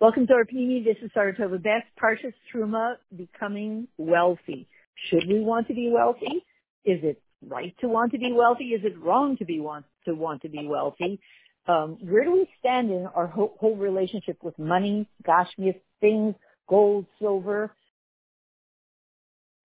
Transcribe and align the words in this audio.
Welcome 0.00 0.26
to 0.26 0.32
our 0.32 0.44
Pnimi. 0.44 0.84
This 0.84 0.96
is 1.02 1.10
Saratova 1.16 1.62
Best. 1.62 1.86
Parshas 2.02 2.34
Truma, 2.52 2.96
becoming 3.16 3.86
wealthy. 3.96 4.66
Should 5.08 5.28
we 5.28 5.38
want 5.38 5.68
to 5.68 5.74
be 5.74 5.88
wealthy? 5.88 6.44
Is 6.84 6.98
it 7.04 7.22
right 7.48 7.72
to 7.80 7.86
want 7.86 8.10
to 8.10 8.18
be 8.18 8.32
wealthy? 8.32 8.64
Is 8.64 8.84
it 8.84 9.00
wrong 9.00 9.36
to 9.36 9.44
be 9.44 9.60
want 9.60 9.86
to 10.06 10.14
want 10.14 10.42
to 10.42 10.48
be 10.48 10.66
wealthy? 10.66 11.20
Um, 11.68 11.98
where 12.00 12.24
do 12.24 12.32
we 12.32 12.48
stand 12.58 12.90
in 12.90 13.06
our 13.14 13.28
whole, 13.28 13.54
whole 13.60 13.76
relationship 13.76 14.38
with 14.42 14.58
money, 14.58 15.08
gashmias, 15.22 15.80
things, 16.00 16.34
gold, 16.68 17.06
silver? 17.20 17.70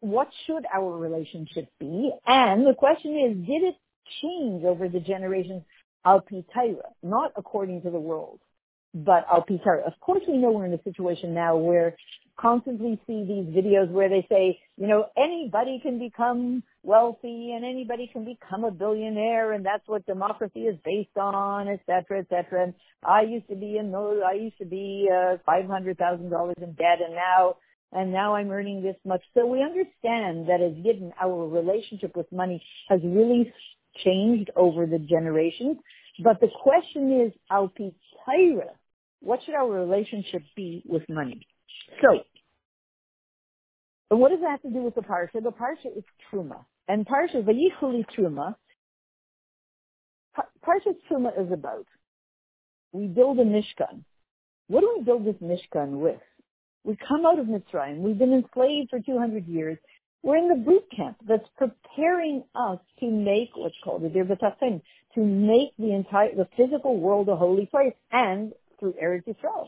What 0.01 0.29
should 0.45 0.63
our 0.71 0.95
relationship 0.95 1.69
be? 1.79 2.11
And 2.27 2.67
the 2.67 2.75
question 2.75 3.17
is, 3.17 3.47
did 3.47 3.63
it 3.63 3.75
change 4.21 4.63
over 4.63 4.87
the 4.87 4.99
generations? 4.99 5.63
Al 6.05 6.23
not 7.01 7.31
according 7.35 7.81
to 7.81 7.89
the 7.89 7.99
world 7.99 8.39
but 8.93 9.25
I'll 9.31 9.45
be 9.47 9.61
sorry. 9.63 9.83
Of 9.85 9.93
course, 10.01 10.21
we 10.27 10.37
know 10.37 10.51
we're 10.51 10.65
in 10.65 10.73
a 10.73 10.83
situation 10.83 11.33
now 11.33 11.57
where 11.57 11.95
constantly 12.39 12.99
see 13.05 13.23
these 13.23 13.53
videos 13.53 13.91
where 13.91 14.09
they 14.09 14.25
say, 14.29 14.59
you 14.77 14.87
know, 14.87 15.05
anybody 15.17 15.79
can 15.81 15.99
become 15.99 16.63
wealthy 16.83 17.51
and 17.53 17.65
anybody 17.65 18.09
can 18.11 18.23
become 18.23 18.63
a 18.63 18.71
billionaire 18.71 19.51
and 19.51 19.65
that's 19.65 19.87
what 19.87 20.05
democracy 20.05 20.61
is 20.61 20.77
based 20.85 21.17
on, 21.17 21.67
et 21.67 21.81
cetera, 21.85 22.19
et 22.19 22.27
cetera. 22.29 22.63
And 22.63 22.73
I 23.03 23.21
used 23.23 23.47
to 23.49 23.55
be 23.55 23.77
in 23.77 23.91
those, 23.91 24.21
I 24.25 24.33
used 24.33 24.57
to 24.59 24.65
be, 24.65 25.09
uh, 25.11 25.37
$500,000 25.47 26.63
in 26.63 26.73
debt 26.73 26.99
and 27.05 27.15
now, 27.15 27.57
and 27.91 28.11
now 28.11 28.35
I'm 28.35 28.51
earning 28.51 28.83
this 28.83 28.95
much. 29.05 29.21
So 29.33 29.45
we 29.45 29.61
understand 29.61 30.47
that 30.47 30.61
as 30.61 30.73
given 30.83 31.11
our 31.21 31.47
relationship 31.47 32.15
with 32.15 32.31
money 32.31 32.63
has 32.87 33.01
really 33.03 33.51
changed 34.03 34.51
over 34.55 34.85
the 34.85 34.99
generations. 34.99 35.77
But 36.23 36.39
the 36.39 36.49
question 36.63 37.21
is, 37.27 37.33
al 37.49 37.71
what 39.21 39.39
should 39.45 39.55
our 39.55 39.69
relationship 39.69 40.43
be 40.55 40.83
with 40.85 41.03
money? 41.09 41.47
So, 42.01 42.19
and 44.11 44.19
what 44.19 44.29
does 44.29 44.39
that 44.41 44.51
have 44.51 44.61
to 44.63 44.69
do 44.69 44.83
with 44.83 44.95
the 44.95 45.01
parsha? 45.01 45.43
The 45.43 45.51
parsha 45.51 45.95
is 45.95 46.03
truma, 46.31 46.65
and 46.87 47.05
parsha 47.05 47.43
vayichuli 47.43 48.05
truma. 48.17 48.55
Parsha 50.65 50.95
truma 51.09 51.31
is 51.39 51.51
about 51.51 51.85
we 52.91 53.07
build 53.07 53.39
a 53.39 53.45
mishkan. 53.45 54.03
What 54.67 54.81
do 54.81 54.95
we 54.97 55.03
build 55.03 55.25
this 55.25 55.35
mishkan 55.41 55.99
with? 55.99 56.21
We 56.83 56.97
come 57.07 57.25
out 57.25 57.39
of 57.39 57.47
Mitzrayim. 57.47 57.97
We've 57.99 58.17
been 58.17 58.33
enslaved 58.33 58.89
for 58.89 58.99
200 58.99 59.47
years. 59.47 59.77
We're 60.23 60.37
in 60.37 60.47
the 60.49 60.55
boot 60.55 60.85
camp 60.95 61.17
that's 61.27 61.47
preparing 61.57 62.43
us 62.55 62.79
to 62.99 63.09
make 63.09 63.49
what's 63.55 63.75
called 63.83 64.03
the 64.03 64.09
Dir 64.09 64.25
to 64.25 65.19
make 65.21 65.69
the 65.77 65.93
entire, 65.93 66.35
the 66.35 66.47
physical 66.57 66.99
world 66.99 67.29
a 67.29 67.35
holy 67.35 67.65
place 67.65 67.93
and 68.11 68.53
through 68.79 68.93
Eretz 69.01 69.27
Yisrael. 69.27 69.67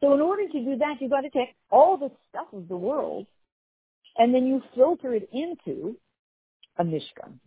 So 0.00 0.14
in 0.14 0.20
order 0.20 0.46
to 0.46 0.64
do 0.64 0.76
that, 0.78 0.96
you've 1.00 1.10
got 1.10 1.22
to 1.22 1.30
take 1.30 1.54
all 1.70 1.96
the 1.96 2.10
stuff 2.30 2.46
of 2.52 2.68
the 2.68 2.76
world 2.76 3.26
and 4.16 4.34
then 4.34 4.46
you 4.46 4.62
filter 4.74 5.14
it 5.14 5.28
into 5.32 5.96
a 6.78 6.84
Mishkan. 6.84 7.38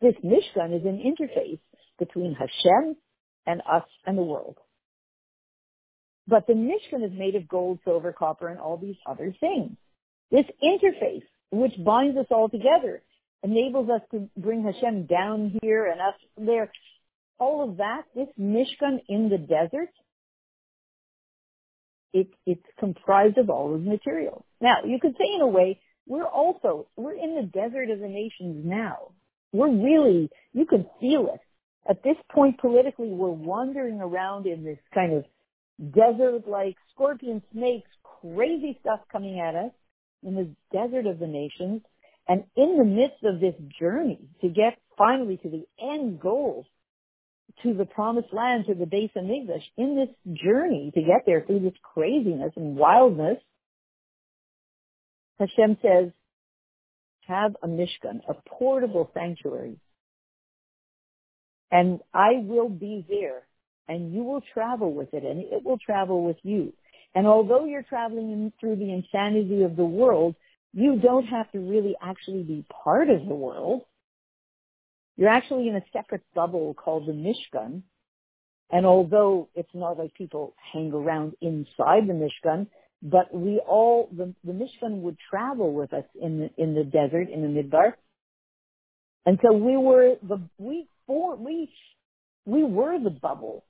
This 0.00 0.14
Mishkan 0.24 0.76
is 0.78 0.84
an 0.84 1.02
interface 1.04 1.60
between 1.98 2.34
Hashem 2.34 2.96
and 3.46 3.60
us 3.70 3.84
and 4.06 4.16
the 4.16 4.22
world. 4.22 4.56
But 6.26 6.46
the 6.46 6.54
Mishkan 6.54 7.04
is 7.04 7.18
made 7.18 7.34
of 7.34 7.48
gold, 7.48 7.78
silver, 7.84 8.12
copper, 8.12 8.48
and 8.48 8.60
all 8.60 8.76
these 8.76 8.96
other 9.06 9.34
things. 9.40 9.76
This 10.30 10.44
interface, 10.62 11.24
which 11.50 11.72
binds 11.84 12.18
us 12.18 12.26
all 12.30 12.48
together, 12.48 13.02
enables 13.42 13.88
us 13.88 14.02
to 14.10 14.28
bring 14.36 14.64
Hashem 14.64 15.06
down 15.06 15.58
here 15.62 15.86
and 15.86 16.00
us 16.00 16.14
there 16.36 16.70
all 17.38 17.68
of 17.68 17.76
that, 17.78 18.02
this 18.14 18.28
Mishkan 18.40 19.00
in 19.08 19.28
the 19.28 19.38
desert, 19.38 19.90
it, 22.12 22.28
it's 22.46 22.64
comprised 22.78 23.38
of 23.38 23.50
all 23.50 23.72
the 23.72 23.78
materials. 23.78 24.44
Now, 24.60 24.78
you 24.84 24.98
could 25.00 25.14
say 25.18 25.34
in 25.34 25.40
a 25.40 25.46
way, 25.46 25.80
we're 26.06 26.26
also, 26.26 26.88
we're 26.96 27.12
in 27.12 27.34
the 27.34 27.42
desert 27.42 27.90
of 27.90 28.00
the 28.00 28.08
nations 28.08 28.64
now. 28.64 29.12
We're 29.52 29.70
really, 29.70 30.30
you 30.52 30.66
can 30.66 30.86
feel 31.00 31.28
it. 31.32 31.40
At 31.88 32.02
this 32.02 32.16
point 32.32 32.58
politically, 32.58 33.08
we're 33.08 33.28
wandering 33.30 34.00
around 34.00 34.46
in 34.46 34.64
this 34.64 34.78
kind 34.92 35.14
of 35.14 35.24
desert-like 35.92 36.76
scorpion 36.92 37.42
snakes, 37.52 37.88
crazy 38.20 38.78
stuff 38.80 39.00
coming 39.12 39.40
at 39.40 39.54
us 39.54 39.72
in 40.22 40.34
the 40.34 40.50
desert 40.72 41.06
of 41.06 41.18
the 41.18 41.26
nations. 41.26 41.82
And 42.26 42.44
in 42.56 42.76
the 42.76 42.84
midst 42.84 43.24
of 43.24 43.40
this 43.40 43.54
journey 43.78 44.18
to 44.42 44.48
get 44.48 44.78
finally 44.98 45.38
to 45.38 45.48
the 45.48 45.64
end 45.80 46.20
goal 46.20 46.66
to 47.62 47.74
the 47.74 47.84
promised 47.84 48.32
land, 48.32 48.66
to 48.66 48.74
the 48.74 48.86
base 48.86 49.10
of 49.16 49.28
English, 49.28 49.62
in 49.76 49.96
this 49.96 50.36
journey 50.36 50.90
to 50.94 51.00
get 51.00 51.22
there 51.26 51.42
through 51.46 51.60
this 51.60 51.74
craziness 51.82 52.52
and 52.56 52.76
wildness, 52.76 53.38
Hashem 55.38 55.78
says, 55.82 56.10
have 57.26 57.56
a 57.62 57.68
mishkan, 57.68 58.20
a 58.28 58.34
portable 58.48 59.10
sanctuary. 59.14 59.76
And 61.70 62.00
I 62.14 62.38
will 62.42 62.70
be 62.70 63.04
there 63.08 63.42
and 63.86 64.12
you 64.12 64.22
will 64.22 64.42
travel 64.54 64.92
with 64.92 65.12
it 65.12 65.24
and 65.24 65.40
it 65.40 65.64
will 65.64 65.78
travel 65.78 66.24
with 66.24 66.38
you. 66.42 66.72
And 67.14 67.26
although 67.26 67.64
you're 67.64 67.82
traveling 67.82 68.52
through 68.60 68.76
the 68.76 68.92
insanity 68.92 69.62
of 69.62 69.76
the 69.76 69.84
world, 69.84 70.34
you 70.72 70.98
don't 70.98 71.26
have 71.26 71.50
to 71.52 71.58
really 71.58 71.94
actually 72.00 72.42
be 72.42 72.64
part 72.84 73.10
of 73.10 73.26
the 73.26 73.34
world. 73.34 73.82
You're 75.18 75.28
actually 75.30 75.68
in 75.68 75.74
a 75.74 75.82
separate 75.92 76.22
bubble 76.32 76.74
called 76.74 77.06
the 77.06 77.12
Mishkan. 77.12 77.82
And 78.70 78.86
although 78.86 79.48
it's 79.56 79.74
not 79.74 79.98
like 79.98 80.14
people 80.14 80.54
hang 80.72 80.92
around 80.92 81.34
inside 81.40 82.06
the 82.06 82.12
Mishkan, 82.12 82.68
but 83.02 83.34
we 83.34 83.60
all, 83.66 84.08
the, 84.16 84.32
the 84.44 84.52
Mishkan 84.52 85.00
would 85.00 85.16
travel 85.28 85.72
with 85.72 85.92
us 85.92 86.04
in 86.20 86.38
the, 86.38 86.50
in 86.62 86.74
the 86.74 86.84
desert, 86.84 87.30
in 87.30 87.42
the 87.42 87.48
Midbar. 87.48 87.94
And 89.26 89.40
so 89.42 89.52
we 89.52 89.76
were 89.76 90.14
the, 90.22 90.40
we, 90.56 90.86
for, 91.06 91.34
we, 91.34 91.68
we 92.46 92.62
were 92.62 93.02
the 93.02 93.10
bubble 93.10 93.64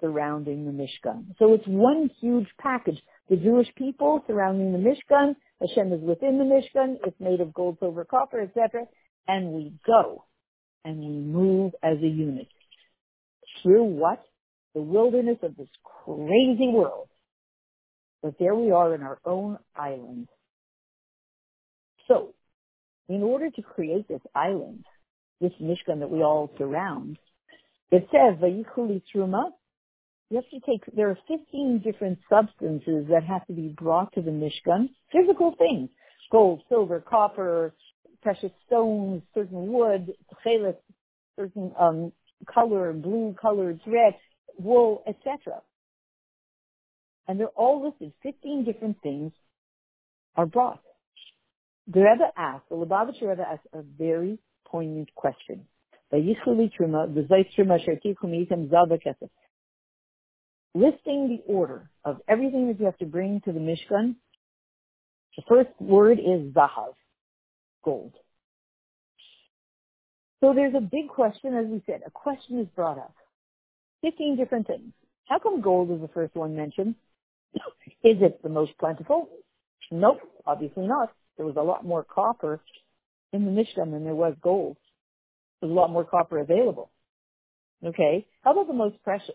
surrounding 0.00 0.66
the 0.66 0.70
Mishkan. 0.70 1.34
So 1.40 1.52
it's 1.54 1.66
one 1.66 2.10
huge 2.20 2.48
package. 2.60 2.98
The 3.28 3.36
Jewish 3.36 3.68
people 3.76 4.22
surrounding 4.28 4.72
the 4.72 4.78
Mishkan, 4.78 5.34
Hashem 5.60 5.92
is 5.92 6.00
within 6.00 6.38
the 6.38 6.44
Mishkan, 6.44 6.98
it's 7.04 7.18
made 7.18 7.40
of 7.40 7.52
gold, 7.52 7.78
silver, 7.80 8.04
copper, 8.04 8.40
etc. 8.40 8.84
And 9.26 9.48
we 9.48 9.72
go 9.84 10.24
and 10.84 10.98
we 10.98 11.08
move 11.08 11.72
as 11.82 11.98
a 11.98 12.06
unit 12.06 12.48
through 13.62 13.84
what? 13.84 14.24
The 14.74 14.80
wilderness 14.80 15.38
of 15.42 15.56
this 15.56 15.68
crazy 15.84 16.68
world. 16.68 17.08
But 18.22 18.34
there 18.38 18.54
we 18.54 18.70
are 18.70 18.94
in 18.94 19.02
our 19.02 19.18
own 19.24 19.58
island. 19.76 20.28
So, 22.08 22.34
in 23.08 23.22
order 23.22 23.50
to 23.50 23.62
create 23.62 24.08
this 24.08 24.20
island, 24.34 24.84
this 25.40 25.52
Mishkan 25.60 26.00
that 26.00 26.10
we 26.10 26.22
all 26.22 26.50
surround, 26.56 27.18
it 27.90 28.08
says, 28.10 28.38
Vayikuli 28.40 29.02
Truma, 29.14 29.50
you 30.30 30.36
have 30.36 30.48
to 30.48 30.60
take, 30.60 30.82
there 30.96 31.10
are 31.10 31.18
15 31.28 31.82
different 31.84 32.18
substances 32.30 33.06
that 33.10 33.24
have 33.24 33.46
to 33.48 33.52
be 33.52 33.74
brought 33.76 34.12
to 34.14 34.22
the 34.22 34.30
Mishkan, 34.30 34.88
physical 35.12 35.54
things, 35.58 35.90
gold, 36.30 36.62
silver, 36.70 37.00
copper, 37.00 37.74
precious 38.22 38.52
stones, 38.66 39.22
certain 39.34 39.72
wood, 39.72 40.12
certain 41.36 41.72
um, 41.78 42.12
color, 42.46 42.92
blue 42.92 43.34
colored 43.40 43.80
thread, 43.84 44.14
wool, 44.58 45.02
etc. 45.06 45.60
And 47.28 47.38
they're 47.38 47.48
all 47.48 47.84
listed. 47.84 48.12
15 48.22 48.64
different 48.64 48.96
things 49.02 49.32
are 50.36 50.46
brought. 50.46 50.80
The 51.88 52.00
Rebbe 52.00 52.30
asked, 52.36 52.68
the 52.68 52.76
Lubavitcher 52.76 53.28
Rebbe 53.28 53.46
asked 53.48 53.66
a 53.72 53.82
very 53.82 54.38
poignant 54.66 55.12
question. 55.14 55.66
Listing 60.74 61.28
the 61.28 61.42
order 61.46 61.90
of 62.04 62.20
everything 62.28 62.68
that 62.68 62.78
you 62.78 62.84
have 62.86 62.98
to 62.98 63.06
bring 63.06 63.40
to 63.44 63.52
the 63.52 63.58
Mishkan, 63.58 64.14
the 65.36 65.42
first 65.48 65.70
word 65.80 66.18
is 66.18 66.52
Zahav 66.52 66.94
gold. 67.82 68.12
So 70.40 70.52
there's 70.54 70.74
a 70.74 70.80
big 70.80 71.08
question, 71.08 71.54
as 71.54 71.66
we 71.66 71.82
said, 71.86 72.00
a 72.06 72.10
question 72.10 72.58
is 72.58 72.66
brought 72.74 72.98
up. 72.98 73.14
15 74.02 74.36
different 74.36 74.66
things. 74.66 74.92
How 75.26 75.38
come 75.38 75.60
gold 75.60 75.90
is 75.92 76.00
the 76.00 76.08
first 76.08 76.34
one 76.34 76.56
mentioned? 76.56 76.96
is 78.02 78.16
it 78.20 78.42
the 78.42 78.48
most 78.48 78.72
plentiful? 78.78 79.28
Nope, 79.90 80.20
obviously 80.46 80.86
not. 80.86 81.12
There 81.36 81.46
was 81.46 81.56
a 81.56 81.62
lot 81.62 81.84
more 81.84 82.04
copper 82.04 82.60
in 83.32 83.44
the 83.44 83.50
Mishkan 83.50 83.92
than 83.92 84.04
there 84.04 84.14
was 84.14 84.34
gold. 84.42 84.76
There's 85.60 85.70
a 85.70 85.74
lot 85.74 85.90
more 85.90 86.04
copper 86.04 86.38
available. 86.38 86.90
Okay. 87.84 88.26
How 88.42 88.52
about 88.52 88.66
the 88.66 88.74
most 88.74 88.96
precious? 89.02 89.34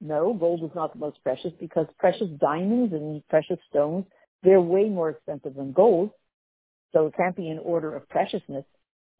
No, 0.00 0.34
gold 0.34 0.62
is 0.62 0.74
not 0.74 0.92
the 0.92 0.98
most 0.98 1.22
precious 1.22 1.52
because 1.60 1.86
precious 1.98 2.28
diamonds 2.40 2.92
and 2.92 3.26
precious 3.28 3.58
stones, 3.70 4.04
they're 4.42 4.60
way 4.60 4.88
more 4.88 5.10
expensive 5.10 5.54
than 5.54 5.72
gold. 5.72 6.10
So 6.94 7.06
it 7.06 7.14
can't 7.16 7.36
be 7.36 7.50
in 7.50 7.58
order 7.58 7.94
of 7.94 8.08
preciousness. 8.08 8.64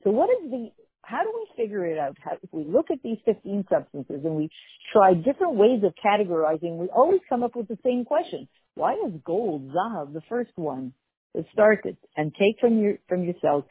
So 0.05 0.11
what 0.11 0.31
is 0.31 0.51
the, 0.51 0.71
how 1.03 1.23
do 1.23 1.33
we 1.35 1.63
figure 1.63 1.85
it 1.85 1.99
out? 1.99 2.17
How, 2.25 2.39
if 2.43 2.51
we 2.53 2.65
look 2.65 2.87
at 2.91 3.03
these 3.03 3.19
15 3.27 3.67
substances 3.71 4.21
and 4.25 4.37
we 4.37 4.49
try 4.93 5.15
different 5.15 5.57
ways 5.57 5.83
of 5.85 5.93
categorizing, 6.03 6.79
we 6.79 6.89
always 6.89 7.21
come 7.29 7.43
up 7.43 7.57
with 7.57 7.69
the 7.69 7.79
same 7.85 8.05
question. 8.05 8.49
Why 8.75 8.95
is 8.95 9.13
gold, 9.25 9.71
zahav, 9.73 10.15
the 10.15 10.23
first 10.29 10.53
one 10.55 10.95
that 11.35 11.45
started? 11.53 11.97
and 12.17 12.33
take 12.35 12.61
from 12.61 12.79
your, 12.79 12.95
from 13.09 13.25
your 13.25 13.35
cells 13.43 13.65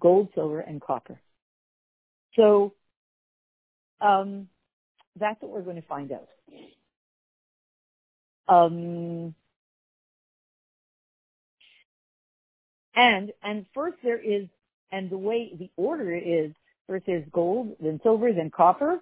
gold, 0.00 0.28
silver, 0.34 0.60
and 0.60 0.80
copper? 0.80 1.20
So, 2.36 2.74
um, 4.00 4.48
that's 5.18 5.40
what 5.42 5.50
we're 5.50 5.62
going 5.62 5.80
to 5.80 5.88
find 5.88 6.12
out. 6.12 6.28
Um, 8.48 9.34
and 12.94 13.32
and 13.42 13.66
first 13.74 13.96
there 14.02 14.18
is, 14.18 14.46
and 14.92 15.10
the 15.10 15.18
way 15.18 15.52
the 15.58 15.70
order 15.76 16.14
is 16.14 16.52
first 16.88 17.06
there's 17.06 17.24
gold, 17.32 17.76
then 17.80 18.00
silver, 18.02 18.32
then 18.32 18.50
copper, 18.54 18.98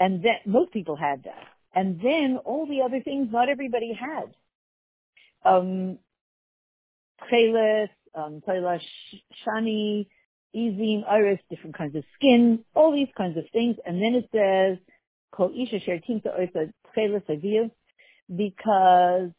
and 0.00 0.22
then 0.22 0.36
most 0.46 0.72
people 0.72 0.96
had 0.96 1.24
that, 1.24 1.44
and 1.74 2.00
then 2.00 2.38
all 2.44 2.66
the 2.66 2.82
other 2.82 3.00
things 3.02 3.28
not 3.30 3.48
everybody 3.48 3.92
had. 3.92 4.34
Um, 5.44 5.98
cheles, 7.30 7.90
um, 8.14 8.42
shani, 8.46 10.06
ezim, 10.54 11.02
iris, 11.08 11.40
different 11.50 11.76
kinds 11.76 11.94
of 11.96 12.04
skin, 12.16 12.64
all 12.74 12.92
these 12.92 13.08
kinds 13.16 13.36
of 13.36 13.44
things, 13.52 13.76
and 13.84 14.02
then 14.02 14.14
it 14.14 14.28
says 14.32 14.78
because 18.36 19.30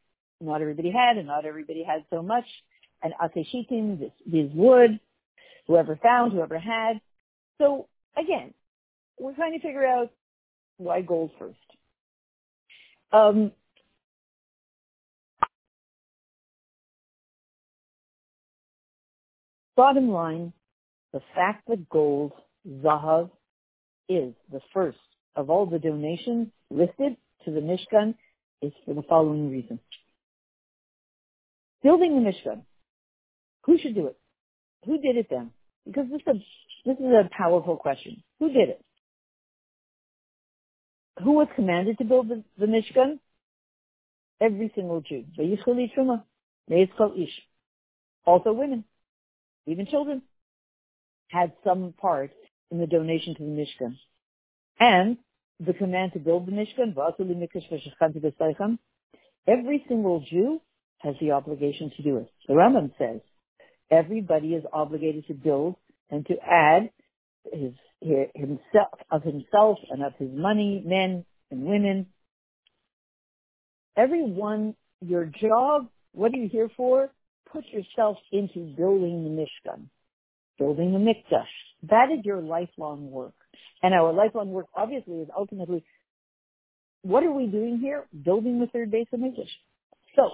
not 0.42 0.62
everybody 0.62 0.92
had 0.92 1.18
and 1.18 1.28
not 1.28 1.46
everybody 1.46 1.84
had 1.84 2.06
so 2.10 2.22
much. 2.22 2.46
And 3.02 3.14
ateshitim, 3.22 4.00
this, 4.00 4.12
this 4.26 4.50
wood, 4.54 5.00
whoever 5.68 5.98
found, 6.02 6.34
whoever 6.34 6.60
had. 6.60 7.00
So 7.60 7.88
again, 8.18 8.54
we're 9.20 9.36
trying 9.36 9.54
to 9.54 9.60
figure 9.60 9.86
out 9.86 10.12
why 10.78 11.02
gold 11.02 11.32
first. 11.40 11.58
Um, 13.12 13.52
bottom 19.76 20.10
line, 20.10 20.54
the 21.14 21.22
fact 21.34 21.68
that 21.68 21.90
gold, 21.90 22.34
Zahav, 22.68 23.32
is 24.08 24.34
the 24.52 24.62
first 24.74 24.98
of 25.36 25.50
all 25.50 25.66
the 25.66 25.80
donations 25.80 26.48
listed 26.70 27.16
to 27.46 27.52
the 27.52 27.62
Mishkan 27.62 28.16
is 28.62 28.74
for 28.86 28.94
the 28.94 29.04
following 29.04 29.50
reason. 29.50 29.80
Building 31.82 32.22
the 32.22 32.30
Mishkan. 32.30 32.62
Who 33.70 33.78
should 33.78 33.94
do 33.94 34.08
it? 34.08 34.18
Who 34.88 34.98
did 34.98 35.16
it 35.16 35.28
then? 35.30 35.52
Because 35.86 36.06
this 36.10 36.22
is 36.22 36.28
a, 36.28 36.90
this 36.90 36.98
is 36.98 37.06
a 37.06 37.30
powerful 37.38 37.78
question. 37.78 38.24
Who 38.40 38.48
did 38.48 38.70
it? 38.70 38.84
Who 41.24 41.34
was 41.34 41.48
commanded 41.56 42.00
to 42.00 42.04
build 42.04 42.30
the, 42.30 42.44
the 42.58 42.66
Mishkan? 42.66 43.20
Every 44.42 44.72
single 44.74 45.02
Jew. 45.02 45.24
Also 48.26 48.54
women, 48.54 48.86
even 49.68 49.86
children, 49.86 50.24
had 51.28 51.52
some 51.64 51.94
part 52.02 52.32
in 52.72 52.80
the 52.80 52.88
donation 52.88 53.36
to 53.36 53.44
the 53.44 53.50
Mishkan. 53.50 53.98
And 54.80 55.18
the 55.60 55.74
command 55.74 56.14
to 56.14 56.20
build 56.20 56.48
the 56.48 56.54
Mishkan, 56.54 56.96
every 59.48 59.86
single 59.88 60.26
Jew 60.28 60.60
has 60.98 61.16
the 61.22 61.32
obligation 61.34 61.92
to 61.98 62.02
do 62.02 62.18
it. 62.18 62.32
The 62.48 62.56
Rambam 62.56 62.92
says 62.98 63.22
everybody 63.92 64.54
is 64.54 64.64
obligated 64.72 65.28
to 65.28 65.34
build 65.34 65.76
and 66.10 66.26
to 66.28 66.36
add 66.44 66.90
his, 67.52 67.74
himself 68.02 69.00
of 69.12 69.24
himself 69.24 69.78
and 69.90 70.04
of 70.04 70.14
his 70.18 70.30
money, 70.32 70.84
men 70.86 71.26
and 71.52 71.64
women. 71.64 72.08
Everyone, 73.98 74.76
your 75.02 75.26
job, 75.26 75.88
what 76.14 76.34
are 76.34 76.38
you 76.38 76.50
here 76.50 76.70
for? 76.76 77.10
Put 77.52 77.66
yourself 77.68 78.18
into 78.32 78.74
building 78.78 79.24
the 79.24 79.30
Mishkan, 79.72 79.86
building 80.58 80.94
the 80.94 81.00
Mikdash. 81.00 81.44
That 81.90 82.12
is 82.12 82.24
your 82.24 82.42
lifelong 82.42 83.12
work. 83.12 83.34
And 83.82 83.94
our 83.94 84.14
lifelong 84.14 84.52
work 84.52 84.68
obviously 84.76 85.16
is 85.16 85.30
ultimately, 85.36 85.84
what 87.02 87.24
are 87.24 87.32
we 87.32 87.48
doing 87.48 87.80
here? 87.80 88.06
Building 88.24 88.60
the 88.60 88.68
third 88.68 88.92
Beis 88.92 89.08
Hamikdash. 89.14 89.50
So, 90.16 90.30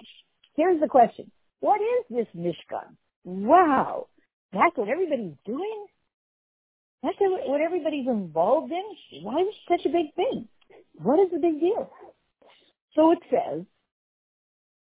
here's 0.56 0.82
the 0.82 0.88
question. 0.88 1.32
What 1.60 1.80
is 1.80 2.06
this 2.10 2.28
Mishkan? 2.36 2.96
Wow. 3.26 4.08
That's 4.54 4.78
what 4.78 4.88
everybody's 4.88 5.36
doing? 5.46 5.86
That's 7.04 7.18
what 7.20 7.62
everybody's 7.62 8.08
involved 8.08 8.72
in? 8.72 9.24
Why 9.24 9.42
is 9.42 9.48
it 9.50 9.56
such 9.70 9.86
a 9.86 9.90
big 9.90 10.14
thing? 10.16 10.48
What 10.94 11.20
is 11.20 11.32
the 11.32 11.40
big 11.40 11.60
deal? 11.60 11.92
So 12.96 13.12
it 13.12 13.20
says 13.30 13.66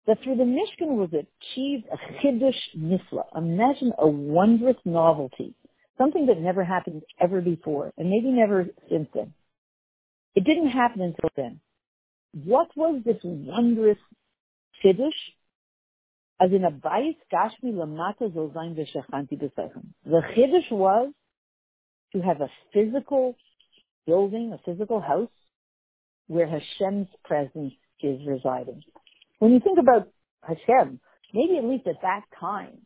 that 0.05 0.21
through 0.23 0.35
the 0.35 0.43
Mishkan 0.43 0.97
was 0.97 1.09
achieved 1.09 1.85
a 1.91 1.97
chiddush 2.21 2.59
nifla. 2.77 3.23
Imagine 3.35 3.93
a 3.97 4.07
wondrous 4.07 4.75
novelty 4.83 5.55
something 5.97 6.25
that 6.27 6.39
never 6.39 6.63
happened 6.63 7.03
ever 7.19 7.41
before, 7.41 7.93
and 7.97 8.09
maybe 8.09 8.29
never 8.29 8.67
since 8.89 9.07
then. 9.13 9.33
It 10.35 10.43
didn't 10.43 10.69
happen 10.69 11.01
until 11.01 11.29
then. 11.35 11.59
What 12.33 12.69
was 12.75 13.01
this 13.05 13.19
wondrous 13.23 13.99
chiddush? 14.83 15.11
As 16.43 16.51
in 16.51 16.65
a 16.65 16.71
bayis 16.71 17.15
gashmi 17.31 17.71
lamata 17.71 18.29
b'sechem. 18.29 19.83
The 20.05 20.21
chiddush 20.35 20.71
was 20.71 21.13
to 22.11 22.19
have 22.19 22.41
a 22.41 22.49
physical 22.73 23.37
building, 24.05 24.51
a 24.51 24.57
physical 24.65 24.99
house, 24.99 25.29
where 26.27 26.45
Hashem's 26.45 27.07
presence 27.23 27.73
is 28.01 28.19
residing. 28.27 28.83
When 29.39 29.53
you 29.53 29.61
think 29.61 29.79
about 29.79 30.09
Hashem, 30.41 30.99
maybe 31.33 31.57
at 31.57 31.63
least 31.63 31.87
at 31.87 32.01
that 32.01 32.23
time, 32.37 32.79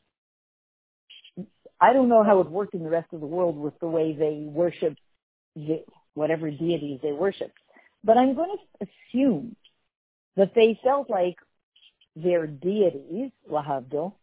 I 1.82 1.94
don't 1.94 2.10
know 2.10 2.24
how 2.24 2.42
it 2.42 2.52
worked 2.52 2.76
in 2.76 2.84
the 2.84 2.92
rest 2.92 3.12
of 3.12 3.22
the 3.22 3.26
world 3.26 3.58
with 3.58 3.74
the 3.80 3.88
way 3.88 4.14
they 4.14 4.44
worship 4.46 4.96
the, 5.56 5.84
whatever 6.14 6.52
deities 6.52 7.00
they 7.02 7.12
worship. 7.12 7.52
But 8.04 8.18
I'm 8.18 8.36
going 8.36 8.56
to 8.56 8.88
assume 9.16 9.56
that 10.36 10.52
they 10.54 10.80
felt 10.84 11.10
like 11.10 11.38
their 12.24 12.48
deities, 12.48 13.32
Lahavdil, 13.50 14.14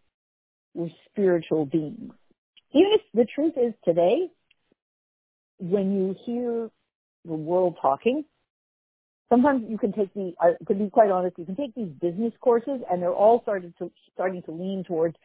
were 0.74 0.88
spiritual 1.10 1.66
beings. 1.66 2.12
Even 2.72 2.92
if 2.92 3.00
the 3.12 3.26
truth 3.34 3.54
is 3.56 3.72
today, 3.84 4.28
when 5.58 5.94
you 5.94 6.16
hear 6.26 6.70
the 7.24 7.34
world 7.34 7.76
talking, 7.80 8.24
sometimes 9.28 9.64
you 9.68 9.78
can 9.78 9.92
take 9.92 10.12
the, 10.14 10.34
uh, 10.40 10.52
to 10.66 10.74
be 10.74 10.90
quite 10.90 11.10
honest, 11.10 11.38
you 11.38 11.44
can 11.44 11.56
take 11.56 11.74
these 11.74 11.92
business 12.00 12.32
courses 12.40 12.80
and 12.90 13.00
they're 13.00 13.12
all 13.12 13.40
started 13.42 13.72
to, 13.78 13.90
starting 14.12 14.42
to 14.42 14.50
lean 14.50 14.84
towards 14.86 15.16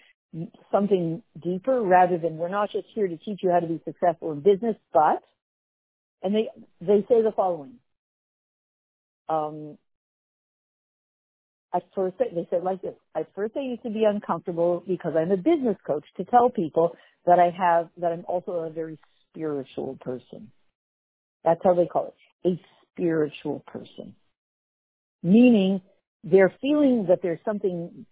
something 0.72 1.24
deeper 1.42 1.82
rather 1.82 2.18
than 2.20 2.38
we're 2.38 2.50
not 2.50 2.70
just 2.72 2.86
here 2.94 3.08
to 3.08 3.18
teach 3.18 3.40
you 3.42 3.50
how 3.50 3.60
to 3.60 3.68
be 3.68 3.82
successful 3.84 4.32
in 4.32 4.42
business, 4.42 4.76
but, 4.94 5.24
and 6.22 6.36
they, 6.36 6.50
they 6.82 7.04
say 7.10 7.24
the 7.24 7.34
following. 7.36 7.74
Um, 9.28 9.78
at 11.74 11.84
first, 11.94 12.18
they 12.18 12.48
said 12.50 12.64
like 12.64 12.82
this, 12.82 12.96
at 13.16 13.28
first 13.36 13.56
I 13.56 13.62
used 13.62 13.84
to 13.84 13.90
be 13.90 14.04
uncomfortable 14.04 14.84
because 14.88 15.14
I'm 15.16 15.32
a 15.32 15.38
business 15.38 15.78
coach 15.86 16.06
to 16.18 16.26
tell 16.26 16.50
people 16.50 16.96
that 17.26 17.40
I 17.40 17.52
have, 17.56 17.90
that 17.98 18.12
I'm 18.12 18.26
also 18.28 18.52
a 18.52 18.70
very 18.72 18.98
spiritual 19.30 19.98
person. 20.02 20.52
That's 21.44 21.62
how 21.64 21.76
they 21.76 21.86
call 21.86 22.14
it. 22.44 22.48
A 22.48 22.62
spiritual 22.94 23.64
person. 23.68 24.16
Meaning 25.22 25.82
they're 26.24 26.54
feeling 26.60 27.06
that 27.10 27.20
there's 27.22 27.40
something 27.46 28.06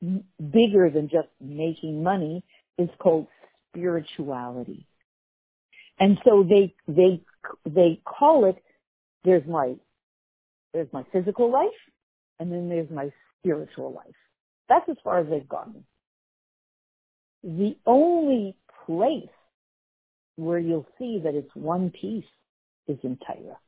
bigger 0.00 0.90
than 0.90 1.08
just 1.10 1.28
making 1.40 2.02
money 2.02 2.42
is 2.78 2.88
called 2.98 3.26
spirituality. 3.70 4.86
And 6.00 6.18
so 6.24 6.44
they, 6.48 6.74
they, 6.88 7.20
they 7.66 8.00
call 8.04 8.46
it, 8.46 8.56
there's 9.24 9.46
my, 9.46 9.74
there's 10.72 10.92
my 10.92 11.04
physical 11.12 11.52
life 11.52 11.68
and 12.38 12.50
then 12.50 12.68
there's 12.68 12.90
my 12.90 13.10
spiritual 13.38 13.92
life. 13.92 14.14
That's 14.68 14.88
as 14.88 14.96
far 15.02 15.18
as 15.20 15.26
they've 15.28 15.48
gotten. 15.48 15.84
The 17.42 17.76
only 17.86 18.56
place 18.86 19.28
where 20.36 20.58
you'll 20.58 20.86
see 20.98 21.20
that 21.24 21.34
it's 21.34 21.54
one 21.54 21.90
piece 21.90 22.24
is 22.88 22.98
in 23.02 23.18
Torah. 23.26 23.58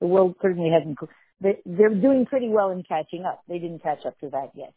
The 0.00 0.06
world 0.06 0.36
certainly 0.40 0.70
hasn't 0.70 0.98
they're 1.40 1.94
doing 1.94 2.26
pretty 2.26 2.48
well 2.48 2.70
in 2.70 2.82
catching 2.82 3.24
up. 3.24 3.42
They 3.48 3.58
didn't 3.58 3.82
catch 3.82 4.04
up 4.04 4.18
to 4.20 4.28
that 4.30 4.50
yet. 4.54 4.74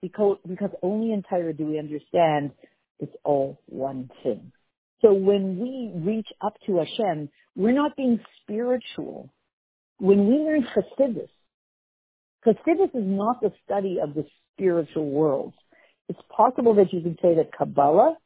Because, 0.00 0.38
because 0.48 0.70
only 0.82 1.12
in 1.12 1.22
Torah 1.22 1.52
do 1.52 1.66
we 1.66 1.78
understand 1.78 2.52
it's 3.00 3.14
all 3.22 3.60
one 3.66 4.10
thing. 4.22 4.52
So 5.02 5.12
when 5.12 5.58
we 5.58 5.92
reach 5.94 6.28
up 6.40 6.54
to 6.66 6.78
Hashem, 6.78 7.28
we're 7.56 7.72
not 7.72 7.96
being 7.96 8.20
spiritual. 8.42 9.30
When 9.98 10.26
we 10.28 10.36
learn 10.36 10.66
Chassidus, 10.74 11.28
Chassidus 12.46 12.94
is 12.94 13.04
not 13.04 13.40
the 13.40 13.52
study 13.64 13.98
of 14.02 14.14
the 14.14 14.26
spiritual 14.52 15.08
world. 15.10 15.54
It's 16.08 16.20
possible 16.34 16.74
that 16.74 16.92
you 16.92 17.00
can 17.00 17.16
say 17.22 17.36
that 17.36 17.50
Kabbalah 17.56 18.16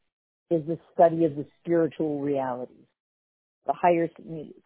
is 0.50 0.66
the 0.66 0.78
study 0.94 1.25
of 1.25 1.37
the 1.37 1.46
spiritual 1.60 2.20
realities, 2.20 2.87
the 3.66 3.72
higher 3.72 4.08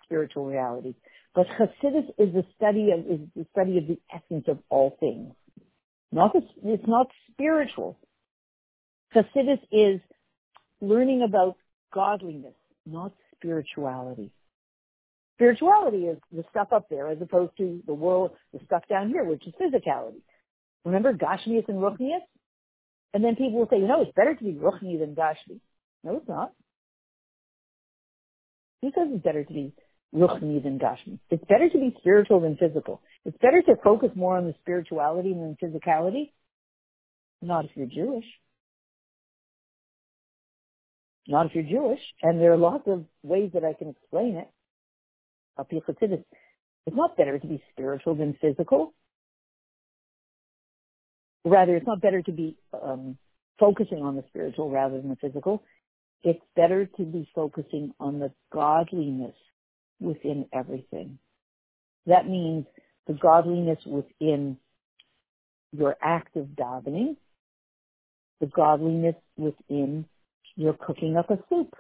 spiritual 0.04 0.46
reality. 0.46 0.94
But 1.34 1.46
Hasidus 1.48 2.08
is 2.18 2.32
the 2.32 2.44
study 2.56 2.90
of 2.92 3.00
is 3.00 3.20
the 3.34 3.46
study 3.52 3.78
of 3.78 3.86
the 3.86 3.98
essence 4.14 4.44
of 4.48 4.58
all 4.68 4.96
things. 5.00 5.34
Not 6.10 6.32
the, 6.34 6.42
it's 6.64 6.86
not 6.86 7.08
spiritual. 7.30 7.98
Hasidus 9.14 9.60
is 9.70 10.00
learning 10.80 11.22
about 11.22 11.56
godliness, 11.92 12.54
not 12.86 13.12
spirituality. 13.34 14.30
Spirituality 15.42 16.04
is 16.06 16.18
the 16.30 16.44
stuff 16.50 16.68
up 16.72 16.88
there 16.88 17.08
as 17.08 17.18
opposed 17.20 17.50
to 17.56 17.82
the 17.84 17.92
world, 17.92 18.30
the 18.52 18.60
stuff 18.64 18.84
down 18.88 19.08
here, 19.08 19.24
which 19.24 19.44
is 19.44 19.52
physicality. 19.60 20.20
Remember 20.84 21.12
Gashmias 21.12 21.66
and 21.66 21.78
Ruchnias? 21.78 22.22
And 23.12 23.24
then 23.24 23.34
people 23.34 23.58
will 23.58 23.68
say, 23.68 23.78
you 23.80 23.88
know, 23.88 24.02
it's 24.02 24.12
better 24.14 24.36
to 24.36 24.44
be 24.44 24.52
Ruchni 24.52 25.00
than 25.00 25.16
Gashmi. 25.16 25.58
No, 26.04 26.18
it's 26.18 26.28
not. 26.28 26.52
Who 28.82 28.92
says 28.94 29.08
it's 29.10 29.24
better 29.24 29.42
to 29.42 29.52
be 29.52 29.72
Ruchni 30.14 30.62
than 30.62 30.78
Gashmi? 30.78 31.18
It's 31.28 31.44
better 31.48 31.68
to 31.68 31.76
be 31.76 31.92
spiritual 31.98 32.38
than 32.38 32.56
physical. 32.56 33.02
It's 33.24 33.36
better 33.38 33.62
to 33.62 33.74
focus 33.82 34.10
more 34.14 34.36
on 34.36 34.46
the 34.46 34.54
spirituality 34.60 35.32
than 35.32 35.56
the 35.60 35.66
physicality. 35.66 36.30
Not 37.40 37.64
if 37.64 37.72
you're 37.74 37.88
Jewish. 37.88 38.26
Not 41.26 41.46
if 41.46 41.54
you're 41.56 41.64
Jewish. 41.64 42.00
And 42.22 42.40
there 42.40 42.52
are 42.52 42.56
lots 42.56 42.84
of 42.86 43.06
ways 43.24 43.50
that 43.54 43.64
I 43.64 43.72
can 43.72 43.88
explain 43.88 44.36
it. 44.36 44.48
It's 45.58 46.96
not 46.96 47.16
better 47.16 47.38
to 47.38 47.46
be 47.46 47.62
spiritual 47.72 48.14
than 48.14 48.36
physical. 48.40 48.94
Rather, 51.44 51.76
it's 51.76 51.86
not 51.86 52.00
better 52.00 52.22
to 52.22 52.32
be 52.32 52.56
um, 52.80 53.18
focusing 53.58 54.02
on 54.02 54.16
the 54.16 54.24
spiritual 54.28 54.70
rather 54.70 55.00
than 55.00 55.10
the 55.10 55.16
physical. 55.16 55.62
It's 56.24 56.42
better 56.54 56.86
to 56.86 57.02
be 57.04 57.28
focusing 57.34 57.94
on 57.98 58.18
the 58.20 58.32
godliness 58.52 59.34
within 60.00 60.46
everything. 60.52 61.18
That 62.06 62.26
means 62.28 62.66
the 63.06 63.14
godliness 63.14 63.78
within 63.86 64.56
your 65.72 65.96
act 66.02 66.36
of 66.36 66.46
davening, 66.46 67.16
the 68.40 68.46
godliness 68.46 69.16
within 69.36 70.04
your 70.56 70.74
cooking 70.74 71.16
up 71.16 71.30
a 71.30 71.38
soup. 71.48 71.74